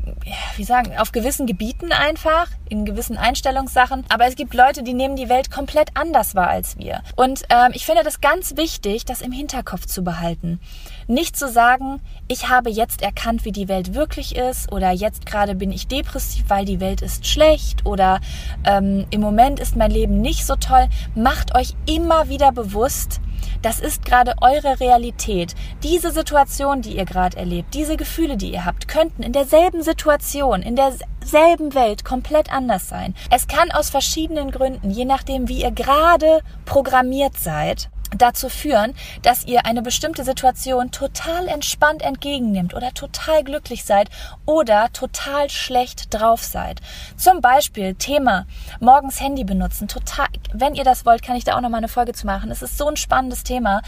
[0.55, 4.05] wie sagen, auf gewissen Gebieten einfach, in gewissen Einstellungssachen.
[4.09, 7.01] Aber es gibt Leute, die nehmen die Welt komplett anders wahr als wir.
[7.15, 10.59] Und ähm, ich finde das ganz wichtig, das im Hinterkopf zu behalten.
[11.07, 15.55] Nicht zu sagen, ich habe jetzt erkannt, wie die Welt wirklich ist oder jetzt gerade
[15.55, 18.21] bin ich depressiv, weil die Welt ist schlecht oder
[18.63, 20.87] ähm, im Moment ist mein Leben nicht so toll.
[21.15, 23.19] Macht euch immer wieder bewusst,
[23.61, 25.55] das ist gerade eure Realität.
[25.83, 30.61] Diese Situation, die ihr gerade erlebt, diese Gefühle, die ihr habt, könnten in derselben Situation,
[30.61, 33.15] in derselben Welt komplett anders sein.
[33.29, 39.45] Es kann aus verschiedenen Gründen, je nachdem, wie ihr gerade programmiert seid, dazu führen, dass
[39.45, 44.09] ihr eine bestimmte Situation total entspannt entgegennimmt oder total glücklich seid
[44.45, 46.81] oder total schlecht drauf seid.
[47.17, 48.45] Zum Beispiel Thema
[48.79, 49.87] morgens Handy benutzen.
[49.87, 52.51] Total, wenn ihr das wollt, kann ich da auch noch mal eine Folge zu machen.
[52.51, 53.81] Es ist so ein spannendes Thema.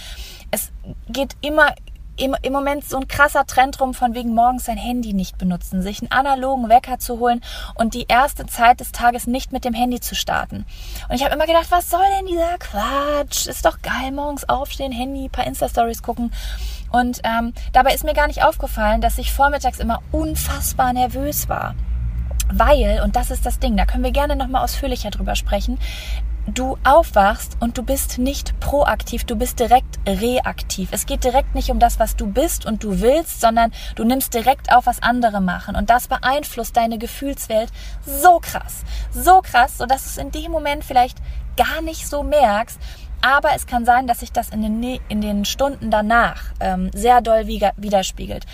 [0.51, 0.71] Es
[1.09, 1.73] geht immer
[2.15, 5.81] im, im Moment so ein krasser Trend rum, von wegen morgens sein Handy nicht benutzen,
[5.81, 7.41] sich einen analogen Wecker zu holen
[7.75, 10.65] und die erste Zeit des Tages nicht mit dem Handy zu starten.
[11.09, 13.47] Und ich habe immer gedacht, was soll denn dieser Quatsch?
[13.47, 16.31] Ist doch geil, morgens aufstehen, Handy, paar Insta-Stories gucken.
[16.91, 21.73] Und ähm, dabei ist mir gar nicht aufgefallen, dass ich vormittags immer unfassbar nervös war.
[22.51, 25.79] Weil, und das ist das Ding, da können wir gerne nochmal ausführlicher drüber sprechen,
[26.47, 30.89] du aufwachst und du bist nicht proaktiv, du bist direkt reaktiv.
[30.91, 34.33] Es geht direkt nicht um das, was du bist und du willst, sondern du nimmst
[34.33, 35.75] direkt auf, was andere machen.
[35.75, 37.71] Und das beeinflusst deine Gefühlswelt
[38.05, 41.17] so krass, so krass, sodass du es in dem Moment vielleicht
[41.55, 42.79] gar nicht so merkst.
[43.21, 47.21] Aber es kann sein, dass sich das in den, in den Stunden danach ähm, sehr
[47.21, 48.45] doll widerspiegelt.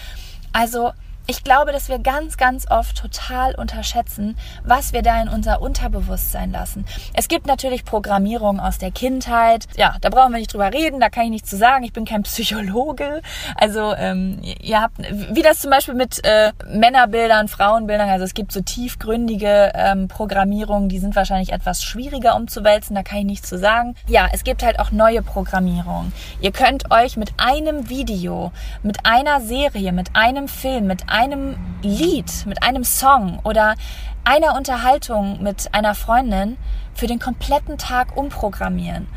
[0.54, 0.91] Also
[1.29, 6.51] ich glaube, dass wir ganz, ganz oft total unterschätzen, was wir da in unser Unterbewusstsein
[6.51, 6.85] lassen.
[7.13, 9.67] Es gibt natürlich Programmierung aus der Kindheit.
[9.77, 11.83] Ja, da brauchen wir nicht drüber reden, da kann ich nichts zu sagen.
[11.83, 13.21] Ich bin kein Psychologe.
[13.55, 18.51] Also ähm, ihr habt, wie das zum Beispiel mit äh, Männerbildern, Frauenbildern, also es gibt
[18.51, 23.59] so tiefgründige ähm, Programmierungen, die sind wahrscheinlich etwas schwieriger umzuwälzen, da kann ich nichts zu
[23.59, 23.93] sagen.
[24.07, 26.11] Ja, es gibt halt auch neue Programmierungen.
[26.41, 31.58] Ihr könnt euch mit einem Video, mit einer Serie, mit einem Film, mit einem einem
[31.82, 33.75] Lied, mit einem Song oder
[34.23, 36.58] einer Unterhaltung mit einer Freundin
[36.93, 39.08] für den kompletten Tag umprogrammieren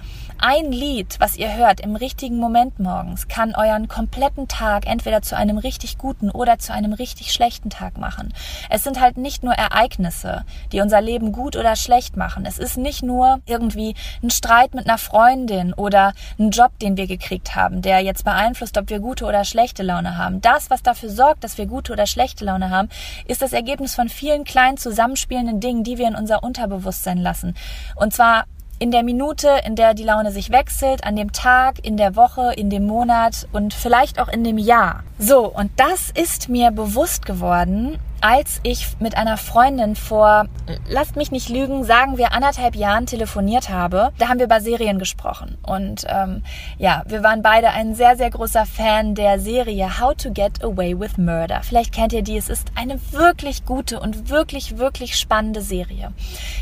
[0.43, 5.37] ein Lied, was ihr hört im richtigen Moment morgens, kann euren kompletten Tag entweder zu
[5.37, 8.35] einem richtig guten oder zu einem richtig schlechten Tag machen.
[8.69, 12.45] Es sind halt nicht nur Ereignisse, die unser Leben gut oder schlecht machen.
[12.45, 17.07] Es ist nicht nur irgendwie ein Streit mit einer Freundin oder ein Job, den wir
[17.07, 20.41] gekriegt haben, der jetzt beeinflusst, ob wir gute oder schlechte Laune haben.
[20.41, 22.89] Das, was dafür sorgt, dass wir gute oder schlechte Laune haben,
[23.29, 27.55] ist das Ergebnis von vielen kleinen zusammenspielenden Dingen, die wir in unser Unterbewusstsein lassen.
[27.95, 28.47] Und zwar
[28.83, 32.53] in der Minute, in der die Laune sich wechselt, an dem Tag, in der Woche,
[32.57, 35.05] in dem Monat und vielleicht auch in dem Jahr.
[35.21, 40.47] So, und das ist mir bewusst geworden, als ich mit einer Freundin vor,
[40.89, 44.13] lasst mich nicht lügen, sagen wir anderthalb Jahren telefoniert habe.
[44.19, 45.59] Da haben wir über Serien gesprochen.
[45.63, 46.45] Und ähm,
[46.79, 50.99] ja, wir waren beide ein sehr, sehr großer Fan der Serie How to Get Away
[50.99, 51.63] with Murder.
[51.65, 52.37] Vielleicht kennt ihr die.
[52.37, 56.13] Es ist eine wirklich gute und wirklich, wirklich spannende Serie.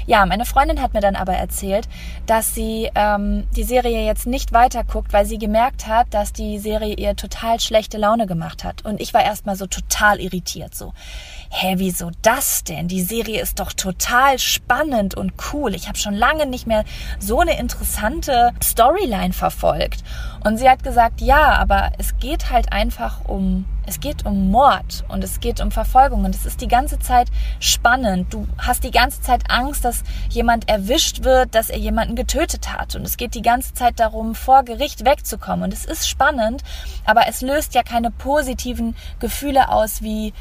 [0.07, 1.89] Ja, meine Freundin hat mir dann aber erzählt,
[2.25, 6.59] dass sie ähm, die Serie jetzt nicht weiter guckt, weil sie gemerkt hat, dass die
[6.59, 8.83] Serie ihr total schlechte Laune gemacht hat.
[8.87, 10.75] Und ich war erstmal so total irritiert.
[10.75, 10.95] So,
[11.53, 12.87] hä, wieso das denn?
[12.87, 15.75] Die Serie ist doch total spannend und cool.
[15.75, 16.85] Ich habe schon lange nicht mehr
[17.19, 20.05] so eine interessante Storyline verfolgt.
[20.45, 25.05] Und sie hat gesagt, ja, aber es geht halt einfach um, es geht um Mord
[25.09, 28.33] und es geht um Verfolgung und es ist die ganze Zeit spannend.
[28.33, 32.95] Du hast die ganze Zeit Angst, dass jemand erwischt wird, dass er jemanden getötet hat
[32.95, 36.63] und es geht die ganze Zeit darum, vor Gericht wegzukommen und es ist spannend,
[37.05, 40.33] aber es löst ja keine positiven Gefühle aus wie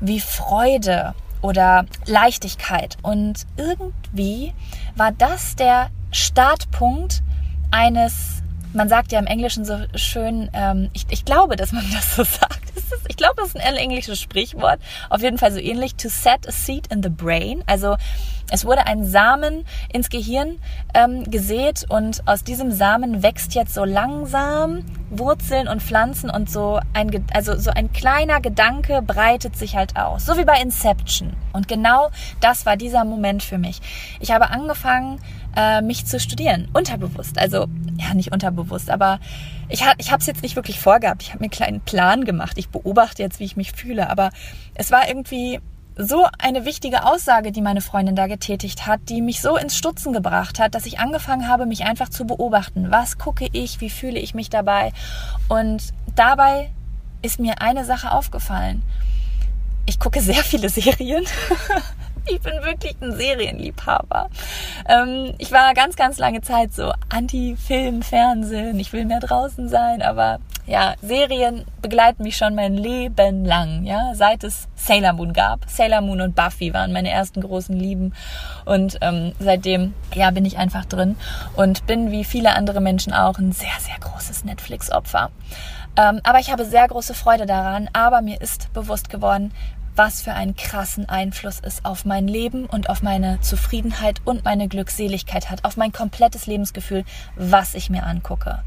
[0.00, 2.96] wie Freude oder Leichtigkeit.
[3.02, 4.54] Und irgendwie
[4.96, 7.22] war das der Startpunkt
[7.70, 12.16] eines, man sagt ja im Englischen so schön, ähm, ich, ich glaube, dass man das
[12.16, 12.60] so sagt.
[13.08, 14.80] Ich glaube, das ist ein englisches Sprichwort.
[15.10, 15.94] Auf jeden Fall so ähnlich.
[15.96, 17.62] To set a seed in the brain.
[17.66, 17.96] Also
[18.50, 20.58] es wurde ein Samen ins Gehirn
[20.94, 26.80] ähm, gesät und aus diesem Samen wächst jetzt so langsam Wurzeln und Pflanzen und so
[26.92, 30.26] ein, also so ein kleiner Gedanke breitet sich halt aus.
[30.26, 31.34] So wie bei Inception.
[31.52, 33.80] Und genau das war dieser Moment für mich.
[34.20, 35.20] Ich habe angefangen,
[35.56, 36.68] äh, mich zu studieren.
[36.72, 37.38] Unterbewusst.
[37.38, 39.20] Also, ja, nicht unterbewusst, aber
[39.68, 41.22] ich, ich habe es jetzt nicht wirklich vorgehabt.
[41.22, 42.58] Ich habe mir einen kleinen Plan gemacht.
[42.58, 44.10] Ich beobachte jetzt, wie ich mich fühle.
[44.10, 44.30] Aber
[44.74, 45.60] es war irgendwie
[45.96, 50.12] so eine wichtige Aussage, die meine Freundin da getätigt hat, die mich so ins Stutzen
[50.12, 52.90] gebracht hat, dass ich angefangen habe, mich einfach zu beobachten.
[52.90, 53.80] Was gucke ich?
[53.80, 54.92] Wie fühle ich mich dabei?
[55.48, 55.82] Und
[56.16, 56.70] dabei
[57.22, 58.82] ist mir eine Sache aufgefallen.
[59.86, 61.24] Ich gucke sehr viele Serien.
[62.26, 64.30] ich bin wirklich ein Serienliebhaber.
[64.88, 68.80] Ähm, ich war ganz, ganz lange Zeit so Anti-Film, Fernsehen.
[68.80, 74.12] Ich will mehr draußen sein, aber ja, Serien begleiten mich schon mein Leben lang, ja,
[74.14, 75.68] seit es Sailor Moon gab.
[75.68, 78.14] Sailor Moon und Buffy waren meine ersten großen Lieben
[78.64, 81.16] und ähm, seitdem, ja, bin ich einfach drin
[81.56, 85.30] und bin wie viele andere Menschen auch ein sehr, sehr großes Netflix-Opfer.
[85.96, 89.52] Ähm, aber ich habe sehr große Freude daran, aber mir ist bewusst geworden,
[89.96, 94.66] was für einen krassen Einfluss es auf mein Leben und auf meine Zufriedenheit und meine
[94.68, 97.04] Glückseligkeit hat, auf mein komplettes Lebensgefühl,
[97.36, 98.62] was ich mir angucke.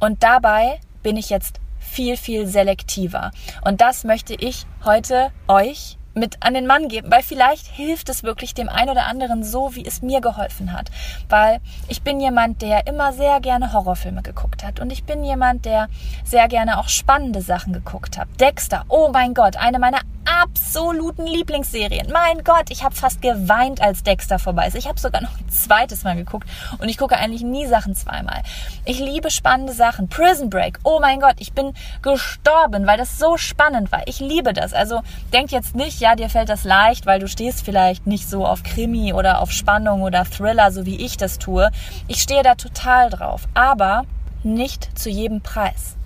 [0.00, 3.30] Und dabei bin ich jetzt viel, viel selektiver.
[3.64, 8.24] Und das möchte ich heute euch mit an den Mann geben, weil vielleicht hilft es
[8.24, 10.90] wirklich dem einen oder anderen so, wie es mir geholfen hat.
[11.28, 15.64] Weil ich bin jemand, der immer sehr gerne Horrorfilme geguckt hat und ich bin jemand,
[15.64, 15.86] der
[16.24, 18.26] sehr gerne auch spannende Sachen geguckt hat.
[18.40, 22.10] Dexter, oh mein Gott, eine meiner absoluten Lieblingsserien.
[22.12, 24.76] Mein Gott, ich habe fast geweint, als Dexter vorbei ist.
[24.76, 28.42] Ich habe sogar noch ein zweites Mal geguckt und ich gucke eigentlich nie Sachen zweimal.
[28.84, 30.08] Ich liebe spannende Sachen.
[30.08, 34.02] Prison Break, oh mein Gott, ich bin gestorben, weil das so spannend war.
[34.06, 34.72] Ich liebe das.
[34.72, 38.46] Also denkt jetzt nicht, ja, dir fällt das leicht, weil du stehst vielleicht nicht so
[38.46, 41.70] auf Krimi oder auf Spannung oder Thriller, so wie ich das tue.
[42.08, 44.04] Ich stehe da total drauf, aber
[44.42, 45.96] nicht zu jedem Preis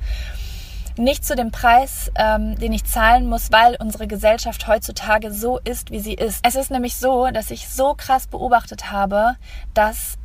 [1.01, 5.91] nicht zu dem Preis, ähm, den ich zahlen muss, weil unsere Gesellschaft heutzutage so ist,
[5.91, 6.41] wie sie ist.
[6.47, 9.37] Es ist nämlich so, dass ich so krass beobachtet habe,
[9.75, 10.19] dass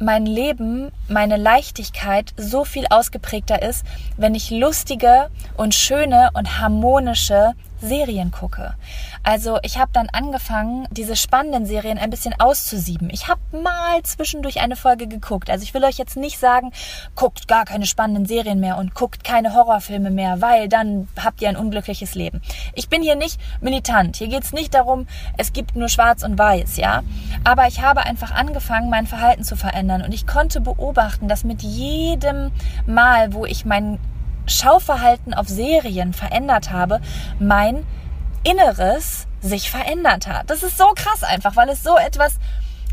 [0.00, 3.84] mein Leben, meine Leichtigkeit so viel ausgeprägter ist,
[4.16, 8.74] wenn ich lustige und schöne und harmonische Serien gucke.
[9.22, 13.10] Also ich habe dann angefangen, diese spannenden Serien ein bisschen auszusieben.
[13.10, 15.50] Ich habe mal zwischendurch eine Folge geguckt.
[15.50, 16.72] Also ich will euch jetzt nicht sagen,
[17.14, 21.48] guckt gar keine spannenden Serien mehr und guckt keine Horrorfilme mehr, weil dann habt ihr
[21.48, 22.42] ein unglückliches Leben.
[22.74, 24.16] Ich bin hier nicht militant.
[24.16, 27.02] Hier geht es nicht darum, es gibt nur schwarz und weiß, ja.
[27.44, 31.62] Aber ich habe einfach angefangen, mein Verhalten zu verändern und ich konnte beobachten, dass mit
[31.62, 32.50] jedem
[32.86, 33.98] Mal, wo ich mein
[34.48, 37.00] Schauverhalten auf Serien verändert habe,
[37.38, 37.86] mein
[38.44, 40.50] Inneres sich verändert hat.
[40.50, 42.38] Das ist so krass einfach, weil es so etwas,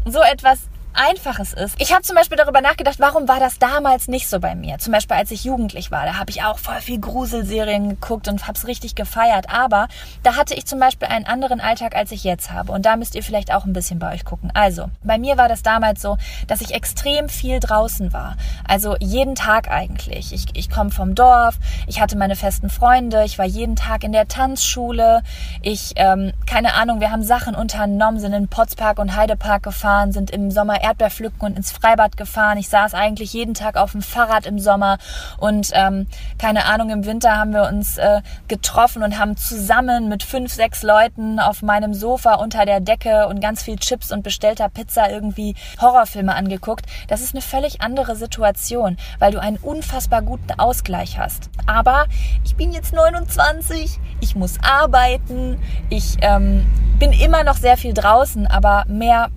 [0.06, 1.76] so etwas Einfaches ist.
[1.80, 4.78] Ich habe zum Beispiel darüber nachgedacht, warum war das damals nicht so bei mir?
[4.78, 8.48] Zum Beispiel, als ich jugendlich war, da habe ich auch voll viel Gruselserien geguckt und
[8.48, 9.50] habe es richtig gefeiert.
[9.50, 9.88] Aber
[10.24, 12.72] da hatte ich zum Beispiel einen anderen Alltag, als ich jetzt habe.
[12.72, 14.52] Und da müsst ihr vielleicht auch ein bisschen bei euch gucken.
[14.54, 18.38] Also, bei mir war das damals so, dass ich extrem viel draußen war.
[18.68, 20.34] Also jeden Tag eigentlich.
[20.34, 24.12] Ich, ich komme vom Dorf, ich hatte meine festen Freunde, ich war jeden Tag in
[24.12, 25.22] der Tanzschule.
[25.62, 30.32] Ich, ähm, keine Ahnung, wir haben Sachen unternommen, sind in Potspark und Heidepark gefahren, sind
[30.32, 32.60] im Sommer Erdbeer pflücken und ins Freibad gefahren.
[32.60, 35.00] Ich saß eigentlich jeden Tag auf dem Fahrrad im Sommer
[35.38, 36.06] und ähm,
[36.38, 40.84] keine Ahnung, im Winter haben wir uns äh, getroffen und haben zusammen mit fünf, sechs
[40.84, 45.56] Leuten auf meinem Sofa unter der Decke und ganz viel Chips und bestellter Pizza irgendwie
[45.82, 46.86] Horrorfilme angeguckt.
[47.08, 51.50] Das ist eine völlig andere Situation, weil du einen unfassbar guten Ausgleich hast.
[51.66, 52.06] Aber
[52.44, 55.58] ich bin jetzt 29, ich muss arbeiten,
[55.90, 56.64] ich ähm,
[57.00, 59.30] bin immer noch sehr viel draußen, aber mehr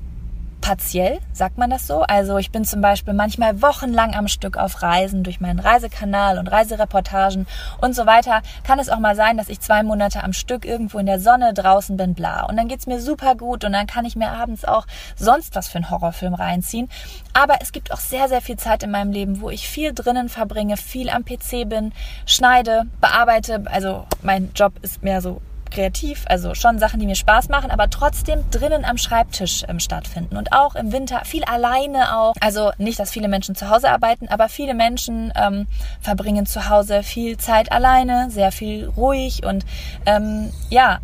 [0.60, 2.02] partiell, sagt man das so.
[2.02, 6.48] Also ich bin zum Beispiel manchmal wochenlang am Stück auf Reisen durch meinen Reisekanal und
[6.48, 7.46] Reisereportagen
[7.80, 8.42] und so weiter.
[8.64, 11.54] Kann es auch mal sein, dass ich zwei Monate am Stück irgendwo in der Sonne
[11.54, 12.44] draußen bin, bla.
[12.44, 15.68] Und dann geht's mir super gut und dann kann ich mir abends auch sonst was
[15.68, 16.88] für einen Horrorfilm reinziehen.
[17.32, 20.28] Aber es gibt auch sehr, sehr viel Zeit in meinem Leben, wo ich viel drinnen
[20.28, 21.92] verbringe, viel am PC bin,
[22.26, 23.62] schneide, bearbeite.
[23.70, 27.90] Also mein Job ist mehr so kreativ, also schon Sachen, die mir Spaß machen, aber
[27.90, 32.34] trotzdem drinnen am Schreibtisch ähm, stattfinden und auch im Winter viel alleine auch.
[32.40, 35.66] Also nicht, dass viele Menschen zu Hause arbeiten, aber viele Menschen ähm,
[36.00, 39.64] verbringen zu Hause viel Zeit alleine, sehr viel ruhig und
[40.06, 41.00] ähm, ja,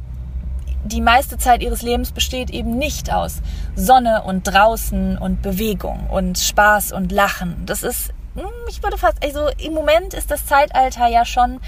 [0.85, 3.41] die meiste Zeit ihres Lebens besteht eben nicht aus
[3.75, 7.63] Sonne und draußen und Bewegung und Spaß und Lachen.
[7.65, 11.61] Das ist, hm, ich würde fast, also im Moment ist das Zeitalter ja schon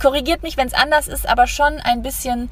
[0.00, 2.50] korrigiert mich, wenn es anders ist, aber schon ein bisschen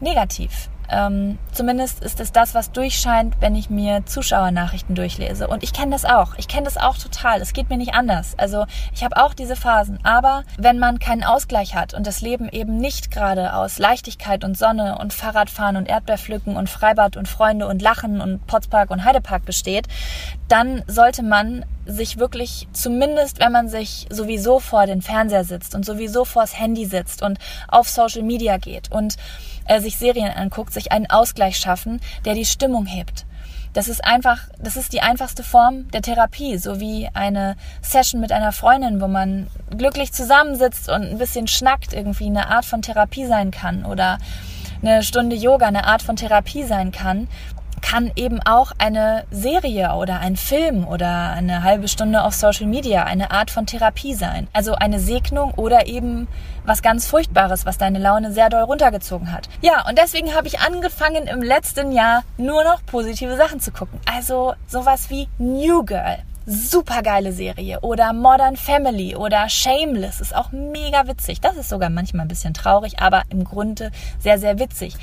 [0.00, 0.68] negativ.
[0.88, 5.48] Ähm, zumindest ist es das, was durchscheint, wenn ich mir Zuschauernachrichten durchlese.
[5.48, 6.34] Und ich kenne das auch.
[6.36, 7.40] Ich kenne das auch total.
[7.40, 8.34] Es geht mir nicht anders.
[8.38, 9.98] Also ich habe auch diese Phasen.
[10.04, 14.56] Aber wenn man keinen Ausgleich hat und das Leben eben nicht gerade aus Leichtigkeit und
[14.56, 19.44] Sonne und Fahrradfahren und Erdbeerpflücken und Freibad und Freunde und Lachen und Potspark und Heidepark
[19.44, 19.88] besteht,
[20.48, 25.84] dann sollte man sich wirklich, zumindest wenn man sich sowieso vor den Fernseher sitzt und
[25.84, 29.16] sowieso vors Handy sitzt und auf Social Media geht und
[29.66, 33.24] äh, sich Serien anguckt, sich einen Ausgleich schaffen, der die Stimmung hebt.
[33.72, 38.32] Das ist einfach, das ist die einfachste Form der Therapie, so wie eine Session mit
[38.32, 43.26] einer Freundin, wo man glücklich zusammensitzt und ein bisschen schnackt, irgendwie eine Art von Therapie
[43.26, 44.18] sein kann oder
[44.80, 47.28] eine Stunde Yoga eine Art von Therapie sein kann,
[47.86, 53.04] kann eben auch eine Serie oder ein Film oder eine halbe Stunde auf Social Media
[53.04, 54.48] eine Art von Therapie sein.
[54.52, 56.26] Also eine Segnung oder eben
[56.64, 59.48] was ganz Furchtbares, was deine Laune sehr doll runtergezogen hat.
[59.60, 64.00] Ja, und deswegen habe ich angefangen im letzten Jahr nur noch positive Sachen zu gucken.
[64.12, 70.52] Also sowas wie New Girl super geile Serie oder Modern Family oder Shameless ist auch
[70.52, 71.40] mega witzig.
[71.40, 74.94] Das ist sogar manchmal ein bisschen traurig, aber im Grunde sehr, sehr witzig.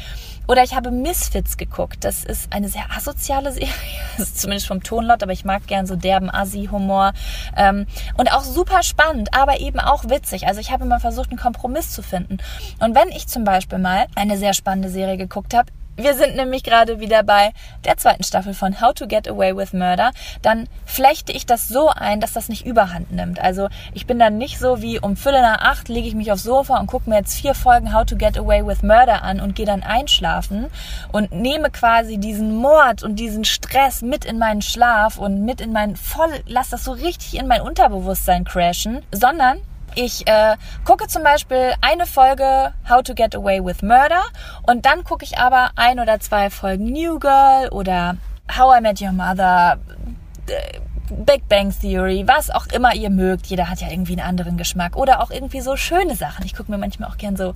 [0.48, 2.04] Oder ich habe Misfits geguckt.
[2.04, 3.70] Das ist eine sehr asoziale Serie.
[4.18, 7.14] Zumindest vom Tonlaut, aber ich mag gern so derben Assi-Humor.
[7.56, 7.86] Ähm,
[8.18, 10.48] und auch super spannend, aber eben auch witzig.
[10.48, 12.38] Also ich habe immer versucht, einen Kompromiss zu finden.
[12.80, 16.64] Und wenn ich zum Beispiel mal eine sehr spannende Serie geguckt habe, wir sind nämlich
[16.64, 17.54] gerade wieder bei
[17.86, 20.12] der zweiten Staffel von How to Get Away with Murder.
[20.42, 23.40] Dann flechte ich das so ein, dass das nicht überhand nimmt.
[23.40, 26.44] Also ich bin dann nicht so wie um Viertel nach acht lege ich mich aufs
[26.44, 29.56] Sofa und gucke mir jetzt vier Folgen How to Get Away with Murder an und
[29.56, 30.68] gehe dann einschlafen
[31.12, 35.74] und nehme quasi diesen Mord und diesen Stress mit in meinen Schlaf und mit in
[35.74, 39.60] mein voll, lass das so richtig in mein Unterbewusstsein crashen, sondern
[39.96, 44.24] ich äh, gucke zum Beispiel eine Folge How to Get Away with Murder
[44.64, 48.18] und dann gucke ich aber ein oder zwei Folgen New Girl oder
[48.58, 49.78] How I Met Your Mother,
[50.48, 50.80] äh,
[51.10, 53.48] Big Bang Theory, was auch immer ihr mögt.
[53.48, 56.46] Jeder hat ja irgendwie einen anderen Geschmack oder auch irgendwie so schöne Sachen.
[56.46, 57.54] Ich gucke mir manchmal auch gern so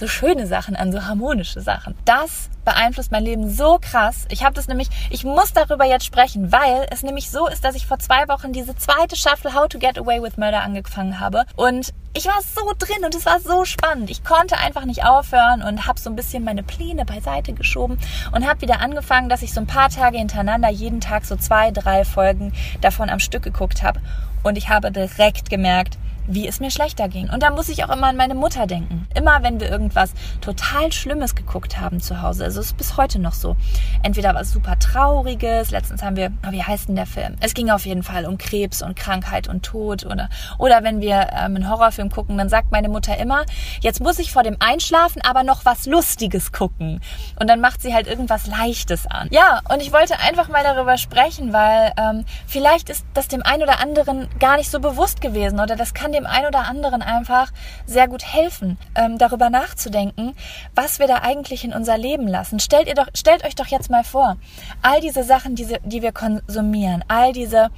[0.00, 1.94] so schöne Sachen an, so harmonische Sachen.
[2.04, 4.26] Das beeinflusst mein Leben so krass.
[4.30, 7.74] Ich habe das nämlich, ich muss darüber jetzt sprechen, weil es nämlich so ist, dass
[7.74, 11.44] ich vor zwei Wochen diese zweite Staffel How to Get Away with Murder angefangen habe
[11.56, 14.10] und ich war so drin und es war so spannend.
[14.10, 17.98] Ich konnte einfach nicht aufhören und habe so ein bisschen meine Pläne beiseite geschoben
[18.32, 21.70] und habe wieder angefangen, dass ich so ein paar Tage hintereinander jeden Tag so zwei,
[21.70, 24.00] drei Folgen davon am Stück geguckt habe
[24.42, 25.98] und ich habe direkt gemerkt,
[26.30, 27.28] wie es mir schlechter ging.
[27.30, 29.06] Und da muss ich auch immer an meine Mutter denken.
[29.14, 33.18] Immer wenn wir irgendwas total Schlimmes geguckt haben zu Hause, also es ist bis heute
[33.18, 33.56] noch so.
[34.02, 37.36] Entweder was super Trauriges, letztens haben wir, wie heißt denn der Film?
[37.40, 41.28] Es ging auf jeden Fall um Krebs und Krankheit und Tod oder, oder wenn wir
[41.32, 43.44] ähm, einen Horrorfilm gucken, dann sagt meine Mutter immer,
[43.80, 47.00] jetzt muss ich vor dem Einschlafen aber noch was Lustiges gucken.
[47.38, 49.28] Und dann macht sie halt irgendwas Leichtes an.
[49.30, 53.62] Ja, und ich wollte einfach mal darüber sprechen, weil ähm, vielleicht ist das dem einen
[53.62, 57.02] oder anderen gar nicht so bewusst gewesen oder das kann dem dem einen oder anderen
[57.02, 57.50] einfach
[57.86, 60.34] sehr gut helfen, ähm, darüber nachzudenken,
[60.74, 62.60] was wir da eigentlich in unser Leben lassen.
[62.60, 64.36] Stellt, ihr doch, stellt euch doch jetzt mal vor,
[64.82, 67.70] all diese Sachen, die, die wir konsumieren, all diese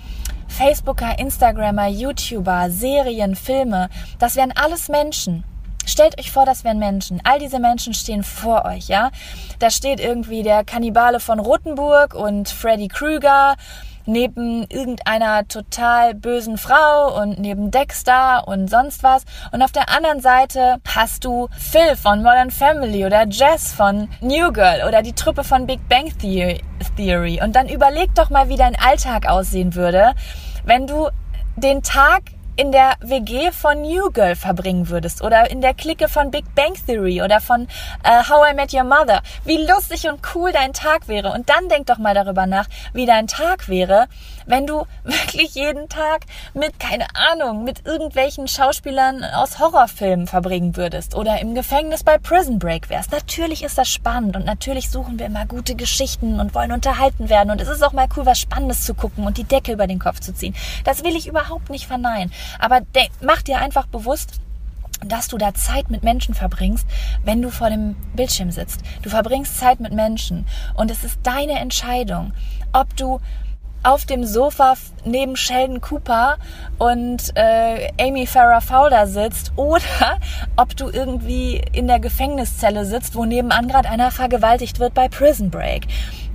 [0.49, 5.45] Facebooker, Instagrammer, YouTuber, Serien, Filme, das wären alles Menschen.
[5.85, 7.21] Stellt euch vor, das wären Menschen.
[7.25, 9.11] All diese Menschen stehen vor euch, ja?
[9.59, 13.57] Da steht irgendwie der Kannibale von Rothenburg und Freddy Krüger
[14.07, 19.25] neben irgendeiner total bösen Frau und neben Dexter und sonst was.
[19.53, 24.53] Und auf der anderen Seite hast du Phil von Modern Family oder Jess von New
[24.53, 27.41] Girl oder die Truppe von Big Bang Theory.
[27.43, 30.15] Und dann überleg doch mal, wie dein Alltag aussehen würde,
[30.65, 31.09] wenn du
[31.57, 32.23] den Tag
[32.63, 36.75] in der WG von New Girl verbringen würdest oder in der Clique von Big Bang
[36.87, 37.67] Theory oder von
[38.05, 39.21] äh, How I Met Your Mother.
[39.45, 41.33] Wie lustig und cool dein Tag wäre.
[41.33, 44.07] Und dann denk doch mal darüber nach, wie dein Tag wäre,
[44.47, 46.21] wenn du wirklich jeden Tag
[46.55, 52.61] mit, keine Ahnung, mit irgendwelchen Schauspielern aus Horrorfilmen verbringen würdest oder im Gefängnis bei Prison
[52.61, 53.11] Break wärst.
[53.11, 57.51] Natürlich ist das spannend und natürlich suchen wir immer gute Geschichten und wollen unterhalten werden
[57.51, 59.99] und es ist auch mal cool, was Spannendes zu gucken und die Decke über den
[59.99, 60.55] Kopf zu ziehen.
[60.85, 62.33] Das will ich überhaupt nicht verneinen.
[62.59, 62.81] Aber
[63.21, 64.41] mach dir einfach bewusst,
[65.05, 66.87] dass du da Zeit mit Menschen verbringst,
[67.25, 68.81] wenn du vor dem Bildschirm sitzt.
[69.03, 72.33] Du verbringst Zeit mit Menschen und es ist deine Entscheidung,
[72.73, 73.21] ob du
[73.85, 74.75] auf dem Sofa
[75.05, 76.37] neben Sheldon Cooper
[76.79, 80.21] und äh, Amy Farrah Fowler sitzt oder
[80.57, 85.51] ob du irgendwie in der Gefängniszelle sitzt, wo nebenan gerade einer vergewaltigt wird bei Prison
[85.51, 85.87] Break.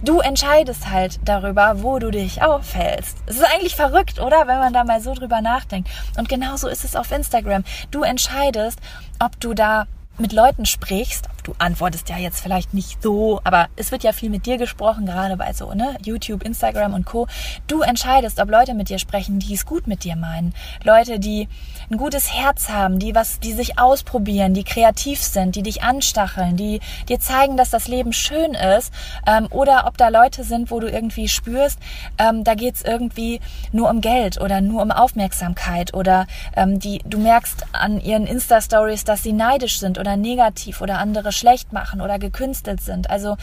[0.04, 3.18] Du entscheidest halt darüber, wo du dich aufhältst.
[3.26, 4.48] Es ist eigentlich verrückt, oder?
[4.48, 5.90] Wenn man da mal so drüber nachdenkt.
[6.18, 7.64] Und genauso ist es auf Instagram.
[7.90, 8.80] Du entscheidest,
[9.20, 9.88] ob du da
[10.20, 14.30] mit Leuten sprichst, du antwortest ja jetzt vielleicht nicht so, aber es wird ja viel
[14.30, 17.28] mit dir gesprochen, gerade bei so, ne, YouTube, Instagram und Co.
[17.68, 20.54] Du entscheidest, ob Leute mit dir sprechen, die es gut mit dir meinen.
[20.84, 21.48] Leute, die
[21.90, 26.58] ein gutes Herz haben, die was, die sich ausprobieren, die kreativ sind, die dich anstacheln,
[26.58, 28.92] die dir zeigen, dass das Leben schön ist,
[29.26, 31.80] ähm, oder ob da Leute sind, wo du irgendwie spürst,
[32.18, 33.40] ähm, da geht's irgendwie
[33.72, 39.06] nur um Geld oder nur um Aufmerksamkeit oder ähm, die, du merkst an ihren Insta-Stories,
[39.06, 43.10] dass sie neidisch sind oder negativ oder andere schlecht machen oder gekünstelt sind.
[43.10, 43.38] Also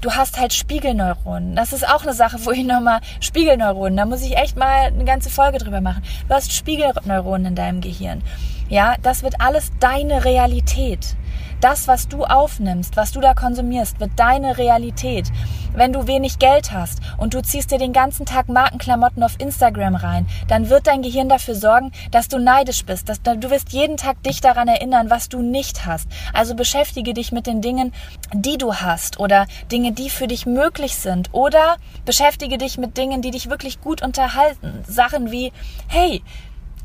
[0.00, 1.56] du hast halt Spiegelneuronen.
[1.56, 5.04] Das ist auch eine Sache, wo ich nochmal Spiegelneuronen, da muss ich echt mal eine
[5.04, 6.02] ganze Folge drüber machen.
[6.28, 8.22] Du hast Spiegelneuronen in deinem Gehirn.
[8.68, 11.16] Ja, das wird alles deine Realität.
[11.60, 15.30] Das, was du aufnimmst, was du da konsumierst, wird deine Realität.
[15.74, 19.94] Wenn du wenig Geld hast und du ziehst dir den ganzen Tag Markenklamotten auf Instagram
[19.94, 23.08] rein, dann wird dein Gehirn dafür sorgen, dass du neidisch bist.
[23.08, 26.08] Dass, du wirst jeden Tag dich daran erinnern, was du nicht hast.
[26.32, 27.92] Also beschäftige dich mit den Dingen,
[28.32, 31.28] die du hast oder Dinge, die für dich möglich sind.
[31.32, 34.82] Oder beschäftige dich mit Dingen, die dich wirklich gut unterhalten.
[34.88, 35.52] Sachen wie,
[35.88, 36.22] hey,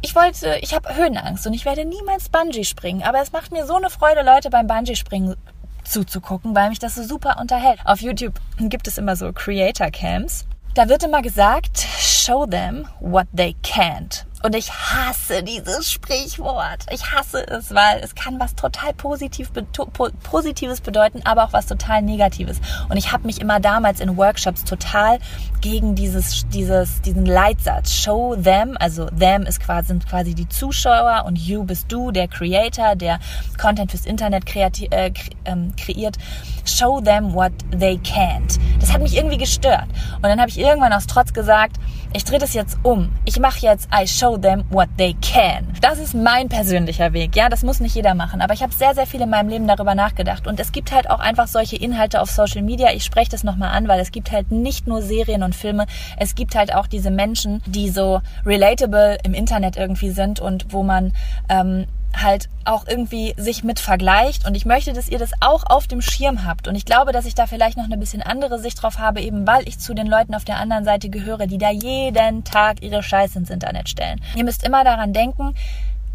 [0.01, 3.65] ich wollte, ich habe Höhenangst und ich werde niemals Bungee springen, aber es macht mir
[3.65, 5.35] so eine Freude, Leute beim Bungee springen
[5.83, 7.79] zuzugucken, weil mich das so super unterhält.
[7.85, 10.45] Auf YouTube gibt es immer so Creator Camps.
[10.73, 14.24] Da wird immer gesagt, show them what they can't.
[14.43, 16.85] Und ich hasse dieses Sprichwort.
[16.91, 19.51] Ich hasse es, weil es kann was total positiv,
[20.23, 22.59] Positives bedeuten, aber auch was total Negatives.
[22.89, 25.19] Und ich habe mich immer damals in Workshops total
[25.61, 31.23] gegen dieses, dieses, diesen Leitsatz Show them, also them ist quasi, sind quasi die Zuschauer
[31.25, 33.19] und you bist du, der Creator, der
[33.59, 35.11] Content fürs Internet kreati äh,
[35.45, 36.17] ähm, kreiert.
[36.65, 38.59] Show them what they can't.
[38.79, 39.87] Das hat mich irgendwie gestört.
[40.17, 41.77] Und dann habe ich irgendwann aus Trotz gesagt,
[42.15, 43.11] ich drehe das jetzt um.
[43.25, 45.67] Ich mache jetzt I show them what they can.
[45.81, 47.35] Das ist mein persönlicher Weg.
[47.35, 48.41] Ja, das muss nicht jeder machen.
[48.41, 50.47] Aber ich habe sehr, sehr viel in meinem Leben darüber nachgedacht.
[50.47, 52.93] Und es gibt halt auch einfach solche Inhalte auf Social Media.
[52.93, 55.87] Ich spreche das nochmal an, weil es gibt halt nicht nur Serien und Filme.
[56.17, 60.83] Es gibt halt auch diese Menschen, die so relatable im Internet irgendwie sind und wo
[60.83, 61.11] man
[61.49, 61.85] ähm,
[62.21, 64.47] halt auch irgendwie sich mit vergleicht.
[64.47, 66.67] Und ich möchte, dass ihr das auch auf dem Schirm habt.
[66.67, 69.45] Und ich glaube, dass ich da vielleicht noch eine bisschen andere Sicht drauf habe, eben
[69.45, 73.03] weil ich zu den Leuten auf der anderen Seite gehöre, die da jeden Tag ihre
[73.03, 74.21] Scheiße ins Internet stellen.
[74.35, 75.55] Ihr müsst immer daran denken,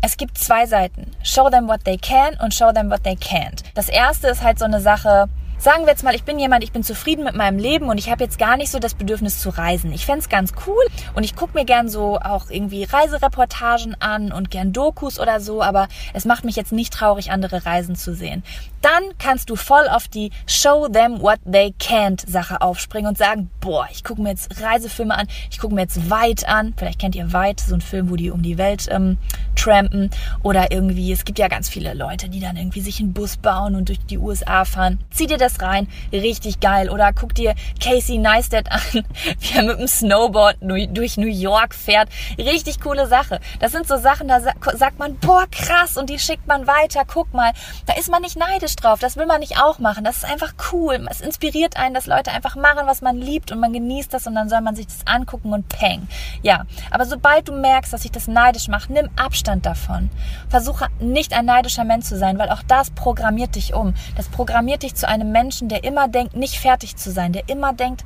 [0.02, 1.10] es gibt zwei Seiten.
[1.22, 3.62] Show them what they can und show them what they can't.
[3.74, 5.28] Das erste ist halt so eine Sache,
[5.60, 8.10] Sagen wir jetzt mal, ich bin jemand, ich bin zufrieden mit meinem Leben und ich
[8.10, 9.92] habe jetzt gar nicht so das Bedürfnis zu reisen.
[9.92, 10.82] Ich fände ganz cool
[11.14, 15.62] und ich gucke mir gern so auch irgendwie Reisereportagen an und gern Dokus oder so,
[15.62, 18.42] aber es macht mich jetzt nicht traurig, andere Reisen zu sehen.
[18.82, 23.50] Dann kannst du voll auf die Show them what they can't Sache aufspringen und sagen,
[23.60, 26.74] boah, ich gucke mir jetzt Reisefilme an, ich gucke mir jetzt Weit an.
[26.76, 29.18] Vielleicht kennt ihr Weit, so ein Film, wo die um die Welt ähm,
[29.56, 30.10] trampen
[30.42, 33.74] oder irgendwie, es gibt ja ganz viele Leute, die dann irgendwie sich einen Bus bauen
[33.74, 34.98] und durch die USA fahren.
[35.10, 35.88] Zieh dir das rein.
[36.12, 36.90] Richtig geil.
[36.90, 38.80] Oder guck dir Casey Neistat an,
[39.40, 42.08] wie er mit dem Snowboard durch New York fährt.
[42.38, 43.40] Richtig coole Sache.
[43.58, 45.96] Das sind so Sachen, da sagt man, boah, krass.
[45.96, 47.02] Und die schickt man weiter.
[47.06, 47.52] Guck mal.
[47.86, 48.98] Da ist man nicht neidisch drauf.
[49.00, 50.04] Das will man nicht auch machen.
[50.04, 51.06] Das ist einfach cool.
[51.10, 54.34] Es inspiriert einen, dass Leute einfach machen, was man liebt und man genießt das und
[54.34, 56.08] dann soll man sich das angucken und peng.
[56.42, 56.64] Ja.
[56.90, 60.10] Aber sobald du merkst, dass sich das neidisch macht, nimm Abstand davon.
[60.48, 63.94] Versuche nicht ein neidischer Mensch zu sein, weil auch das programmiert dich um.
[64.16, 67.72] Das programmiert dich zu einem Menschen, der immer denkt, nicht fertig zu sein, der immer
[67.72, 68.04] denkt,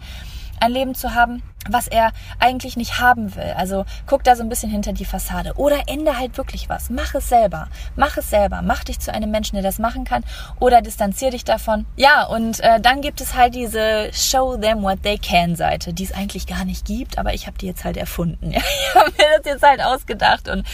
[0.60, 3.54] ein Leben zu haben, was er eigentlich nicht haben will.
[3.56, 5.54] Also guck da so ein bisschen hinter die Fassade.
[5.56, 6.90] Oder ende halt wirklich was.
[6.90, 7.68] Mach es selber.
[7.96, 8.62] Mach es selber.
[8.62, 10.24] Mach dich zu einem Menschen, der das machen kann.
[10.60, 11.86] Oder distanzier dich davon.
[11.96, 16.04] Ja, und äh, dann gibt es halt diese Show them what they can Seite, die
[16.04, 18.52] es eigentlich gar nicht gibt, aber ich habe die jetzt halt erfunden.
[18.54, 18.60] Ja?
[18.60, 20.64] Ich habe mir das jetzt halt ausgedacht und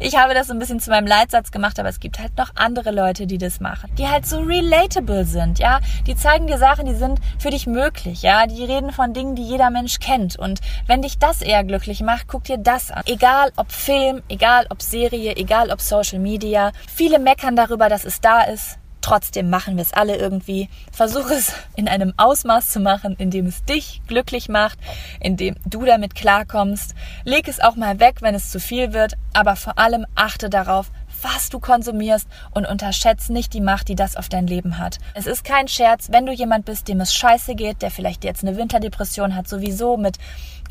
[0.00, 2.50] ich habe das so ein bisschen zu meinem Leitsatz gemacht, aber es gibt halt noch
[2.56, 5.80] andere Leute, die das machen, die halt so relatable sind, ja.
[6.06, 8.46] Die zeigen dir Sachen, die sind für dich möglich, ja.
[8.46, 10.38] Die reden von Dingen, die jeder Mensch kennt Moment.
[10.38, 13.02] Und wenn dich das eher glücklich macht, guck dir das an.
[13.06, 16.72] Egal ob Film, egal ob Serie, egal ob Social Media.
[16.94, 18.78] Viele meckern darüber, dass es da ist.
[19.00, 20.68] Trotzdem machen wir es alle irgendwie.
[20.92, 24.78] Versuch es in einem Ausmaß zu machen, in dem es dich glücklich macht,
[25.18, 26.94] in dem du damit klarkommst.
[27.24, 30.92] Leg es auch mal weg, wenn es zu viel wird, aber vor allem achte darauf,
[31.22, 34.98] was du konsumierst und unterschätzt nicht die Macht, die das auf dein Leben hat.
[35.14, 38.44] Es ist kein Scherz, wenn du jemand bist, dem es scheiße geht, der vielleicht jetzt
[38.44, 40.18] eine Winterdepression hat, sowieso mit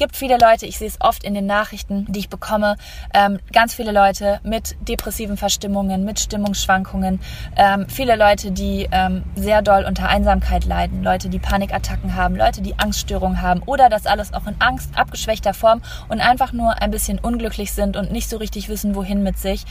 [0.02, 2.76] gibt viele Leute, ich sehe es oft in den Nachrichten, die ich bekomme,
[3.14, 7.20] ähm, ganz viele Leute mit depressiven Verstimmungen, mit Stimmungsschwankungen,
[7.56, 12.64] ähm, viele Leute, die ähm, sehr doll unter Einsamkeit leiden, Leute, die Panikattacken haben, Leute,
[12.64, 16.89] die Angststörungen haben oder das alles auch in Angst abgeschwächter Form und einfach nur ein
[16.89, 19.66] bisschen unglücklich sind und nicht so richtig wissen, wohin mit sich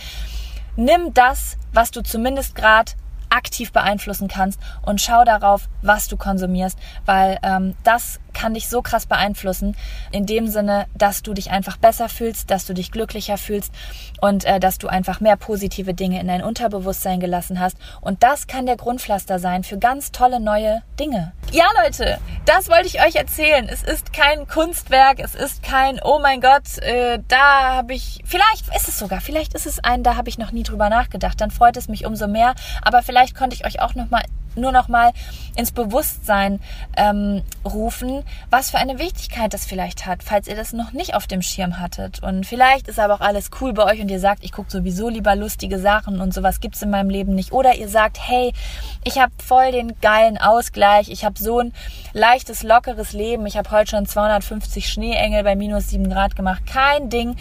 [0.76, 2.92] nimm das, was du zumindest gerade
[3.30, 8.82] aktiv beeinflussen kannst und schau darauf, was du konsumierst, weil ähm, das kann dich so
[8.82, 9.76] krass beeinflussen,
[10.12, 13.72] in dem Sinne, dass du dich einfach besser fühlst, dass du dich glücklicher fühlst
[14.20, 17.76] und äh, dass du einfach mehr positive Dinge in dein Unterbewusstsein gelassen hast.
[18.00, 21.32] Und das kann der Grundpflaster sein für ganz tolle neue Dinge.
[21.52, 23.68] Ja, Leute, das wollte ich euch erzählen.
[23.68, 28.74] Es ist kein Kunstwerk, es ist kein, oh mein Gott, äh, da habe ich, vielleicht
[28.74, 31.40] ist es sogar, vielleicht ist es ein, da habe ich noch nie drüber nachgedacht.
[31.40, 32.54] Dann freut es mich umso mehr.
[32.82, 34.22] Aber vielleicht konnte ich euch auch noch mal
[34.56, 35.12] nur noch mal
[35.56, 36.60] ins Bewusstsein
[36.96, 41.26] ähm, rufen, was für eine Wichtigkeit das vielleicht hat, falls ihr das noch nicht auf
[41.26, 42.22] dem Schirm hattet.
[42.22, 45.08] Und vielleicht ist aber auch alles cool bei euch und ihr sagt, ich gucke sowieso
[45.08, 47.52] lieber lustige Sachen und sowas gibt's in meinem Leben nicht.
[47.52, 48.52] Oder ihr sagt, hey,
[49.04, 51.72] ich habe voll den geilen Ausgleich, ich habe so ein
[52.12, 57.08] leichtes, lockeres Leben, ich habe heute schon 250 Schneeengel bei minus 7 Grad gemacht, kein
[57.08, 57.36] Ding.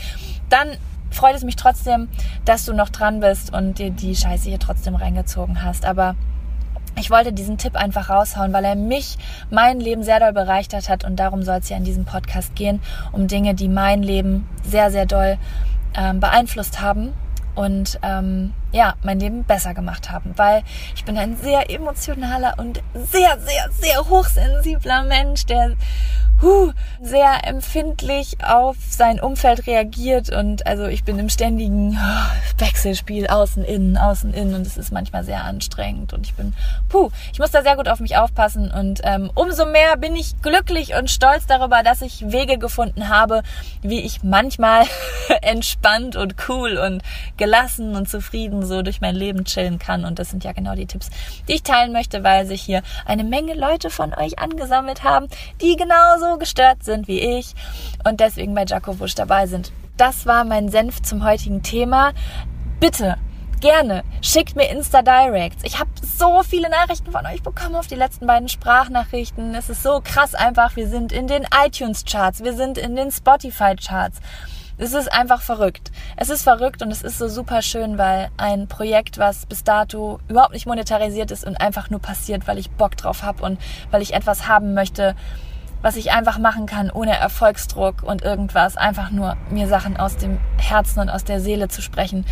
[0.49, 0.77] Dann
[1.11, 2.09] freut es mich trotzdem,
[2.45, 5.85] dass du noch dran bist und dir die Scheiße hier trotzdem reingezogen hast.
[5.85, 6.15] Aber
[6.97, 9.17] ich wollte diesen Tipp einfach raushauen, weil er mich,
[9.49, 12.81] mein Leben sehr doll bereichert hat und darum soll es ja in diesem Podcast gehen,
[13.11, 15.37] um Dinge, die mein Leben sehr, sehr doll
[15.95, 17.13] ähm, beeinflusst haben
[17.55, 20.63] und ähm, ja, mein Leben besser gemacht haben, weil
[20.95, 25.75] ich bin ein sehr emotionaler und sehr, sehr, sehr hochsensibler Mensch, der
[26.41, 26.71] huh,
[27.01, 33.63] sehr empfindlich auf sein Umfeld reagiert und also ich bin im ständigen oh, Wechselspiel außen
[33.63, 36.53] innen, außen innen und es ist manchmal sehr anstrengend und ich bin
[36.87, 40.41] puh, ich muss da sehr gut auf mich aufpassen und ähm, umso mehr bin ich
[40.41, 43.43] glücklich und stolz darüber, dass ich Wege gefunden habe,
[43.81, 44.85] wie ich manchmal
[45.41, 47.03] entspannt und cool und
[47.37, 50.85] gelassen und zufrieden so durch mein Leben chillen kann und das sind ja genau die
[50.85, 51.09] Tipps,
[51.47, 55.27] die ich teilen möchte, weil sich hier eine Menge Leute von euch angesammelt haben,
[55.61, 57.53] die genauso gestört sind wie ich
[58.07, 59.71] und deswegen bei Jaco dabei sind.
[59.97, 62.13] Das war mein Senf zum heutigen Thema.
[62.79, 63.17] Bitte
[63.59, 65.63] gerne schickt mir Insta Directs.
[65.63, 69.53] Ich habe so viele Nachrichten von euch bekommen auf die letzten beiden Sprachnachrichten.
[69.55, 70.75] Es ist so krass einfach.
[70.75, 74.19] Wir sind in den iTunes Charts, wir sind in den Spotify Charts.
[74.77, 75.91] Es ist einfach verrückt.
[76.15, 80.19] Es ist verrückt und es ist so super schön, weil ein Projekt, was bis dato
[80.29, 83.59] überhaupt nicht monetarisiert ist und einfach nur passiert, weil ich Bock drauf habe und
[83.91, 85.17] weil ich etwas haben möchte,
[85.81, 90.39] was ich einfach machen kann, ohne Erfolgsdruck und irgendwas, einfach nur mir Sachen aus dem
[90.57, 92.25] Herzen und aus der Seele zu sprechen.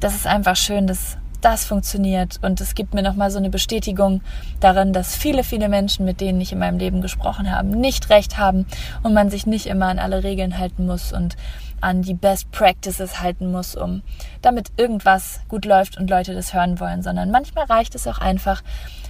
[0.00, 4.22] Das ist einfach schön, dass das funktioniert und es gibt mir nochmal so eine Bestätigung
[4.60, 8.38] darin, dass viele, viele Menschen, mit denen ich in meinem Leben gesprochen habe, nicht recht
[8.38, 8.66] haben
[9.02, 11.36] und man sich nicht immer an alle Regeln halten muss und
[11.80, 14.02] an die Best Practices halten muss, um
[14.40, 18.62] damit irgendwas gut läuft und Leute das hören wollen, sondern manchmal reicht es auch einfach,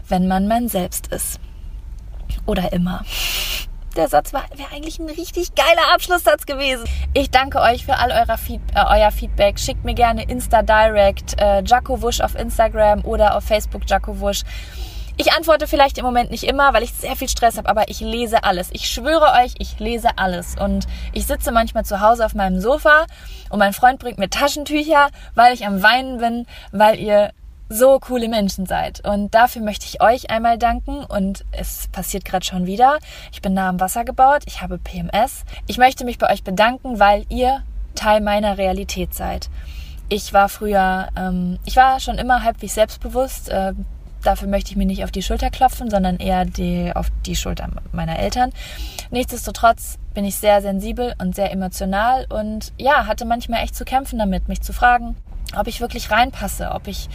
[0.08, 1.38] wenn man man selbst ist.
[2.46, 3.04] Oder immer.
[3.96, 6.84] Der Satz wäre eigentlich ein richtig geiler Abschlusssatz gewesen.
[7.12, 9.58] Ich danke euch für all euer, Feed, äh, euer Feedback.
[9.58, 14.44] Schickt mir gerne Insta Direct, äh, Jaco Wusch auf Instagram oder auf Facebook Jaco Wusch.
[15.18, 18.00] Ich antworte vielleicht im Moment nicht immer, weil ich sehr viel Stress habe, aber ich
[18.00, 18.70] lese alles.
[18.72, 20.56] Ich schwöre euch, ich lese alles.
[20.58, 23.04] Und ich sitze manchmal zu Hause auf meinem Sofa
[23.50, 27.32] und mein Freund bringt mir Taschentücher, weil ich am Weinen bin, weil ihr
[27.72, 29.06] so coole Menschen seid.
[29.06, 31.04] Und dafür möchte ich euch einmal danken.
[31.04, 32.98] Und es passiert gerade schon wieder.
[33.32, 34.42] Ich bin nah am Wasser gebaut.
[34.46, 35.44] Ich habe PMS.
[35.66, 37.62] Ich möchte mich bei euch bedanken, weil ihr
[37.94, 39.48] Teil meiner Realität seid.
[40.08, 43.48] Ich war früher, ähm, ich war schon immer halbwegs selbstbewusst.
[43.48, 43.72] Äh,
[44.22, 47.68] Dafür möchte ich mir nicht auf die Schulter klopfen, sondern eher die, auf die Schulter
[47.90, 48.52] meiner Eltern.
[49.10, 54.18] Nichtsdestotrotz bin ich sehr sensibel und sehr emotional und ja, hatte manchmal echt zu kämpfen
[54.18, 55.16] damit, mich zu fragen,
[55.56, 57.08] ob ich wirklich reinpasse, ob ich,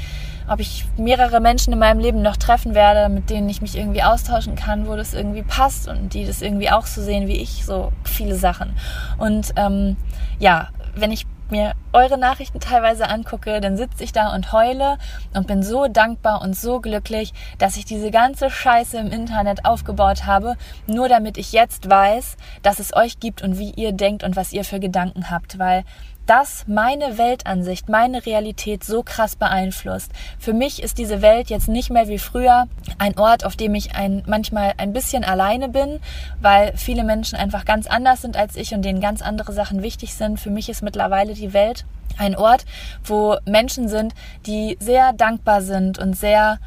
[0.48, 4.04] ob ich mehrere Menschen in meinem Leben noch treffen werde, mit denen ich mich irgendwie
[4.04, 7.66] austauschen kann, wo das irgendwie passt und die das irgendwie auch so sehen wie ich,
[7.66, 8.76] so viele Sachen.
[9.18, 9.98] Und ähm,
[10.40, 14.98] ja, wenn ich mir eure Nachrichten teilweise angucke, dann sitze ich da und heule
[15.34, 20.26] und bin so dankbar und so glücklich, dass ich diese ganze Scheiße im Internet aufgebaut
[20.26, 20.56] habe,
[20.88, 24.54] nur damit ich jetzt weiß, dass es euch gibt und wie ihr denkt und was
[24.54, 25.84] ihr für Gedanken habt, weil
[26.28, 30.12] das meine Weltansicht, meine Realität so krass beeinflusst.
[30.38, 32.68] Für mich ist diese Welt jetzt nicht mehr wie früher
[32.98, 36.00] ein Ort, auf dem ich ein, manchmal ein bisschen alleine bin,
[36.42, 40.14] weil viele Menschen einfach ganz anders sind als ich und denen ganz andere Sachen wichtig
[40.14, 40.40] sind.
[40.40, 41.86] Für mich ist mittlerweile die Welt
[42.18, 42.66] ein Ort,
[43.04, 44.14] wo Menschen sind,
[44.46, 46.60] die sehr dankbar sind und sehr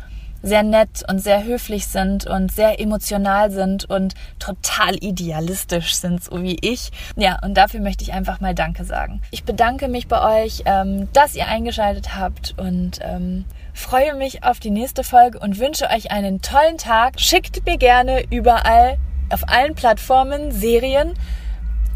[0.42, 6.42] sehr nett und sehr höflich sind und sehr emotional sind und total idealistisch sind, so
[6.42, 6.90] wie ich.
[7.16, 9.20] Ja, und dafür möchte ich einfach mal Danke sagen.
[9.30, 14.60] Ich bedanke mich bei euch, ähm, dass ihr eingeschaltet habt und ähm, freue mich auf
[14.60, 17.20] die nächste Folge und wünsche euch einen tollen Tag.
[17.20, 18.98] Schickt mir gerne überall
[19.30, 21.14] auf allen Plattformen Serien,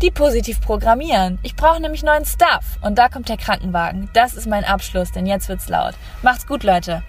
[0.03, 1.39] die positiv programmieren.
[1.43, 2.79] Ich brauche nämlich neuen Stuff.
[2.83, 4.09] Und da kommt der Krankenwagen.
[4.13, 5.95] Das ist mein Abschluss, denn jetzt wird's laut.
[6.23, 7.03] Macht's gut, Leute.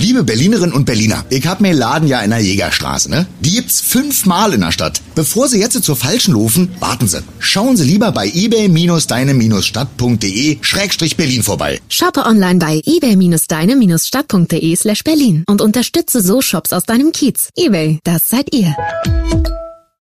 [0.00, 3.26] Liebe Berlinerinnen und Berliner, ich hab mir Laden ja in der Jägerstraße, ne?
[3.40, 5.02] Die gibt's fünfmal in der Stadt.
[5.14, 7.22] Bevor Sie jetzt zur falschen laufen, warten Sie.
[7.38, 11.82] Schauen Sie lieber bei ebay-deine-stadt.de Schrägstrich Berlin vorbei.
[11.90, 17.50] Shoppe online bei ebay-deine-stadt.de slash Berlin und unterstütze so Shops aus deinem Kiez.
[17.54, 18.74] Ebay, das seid ihr.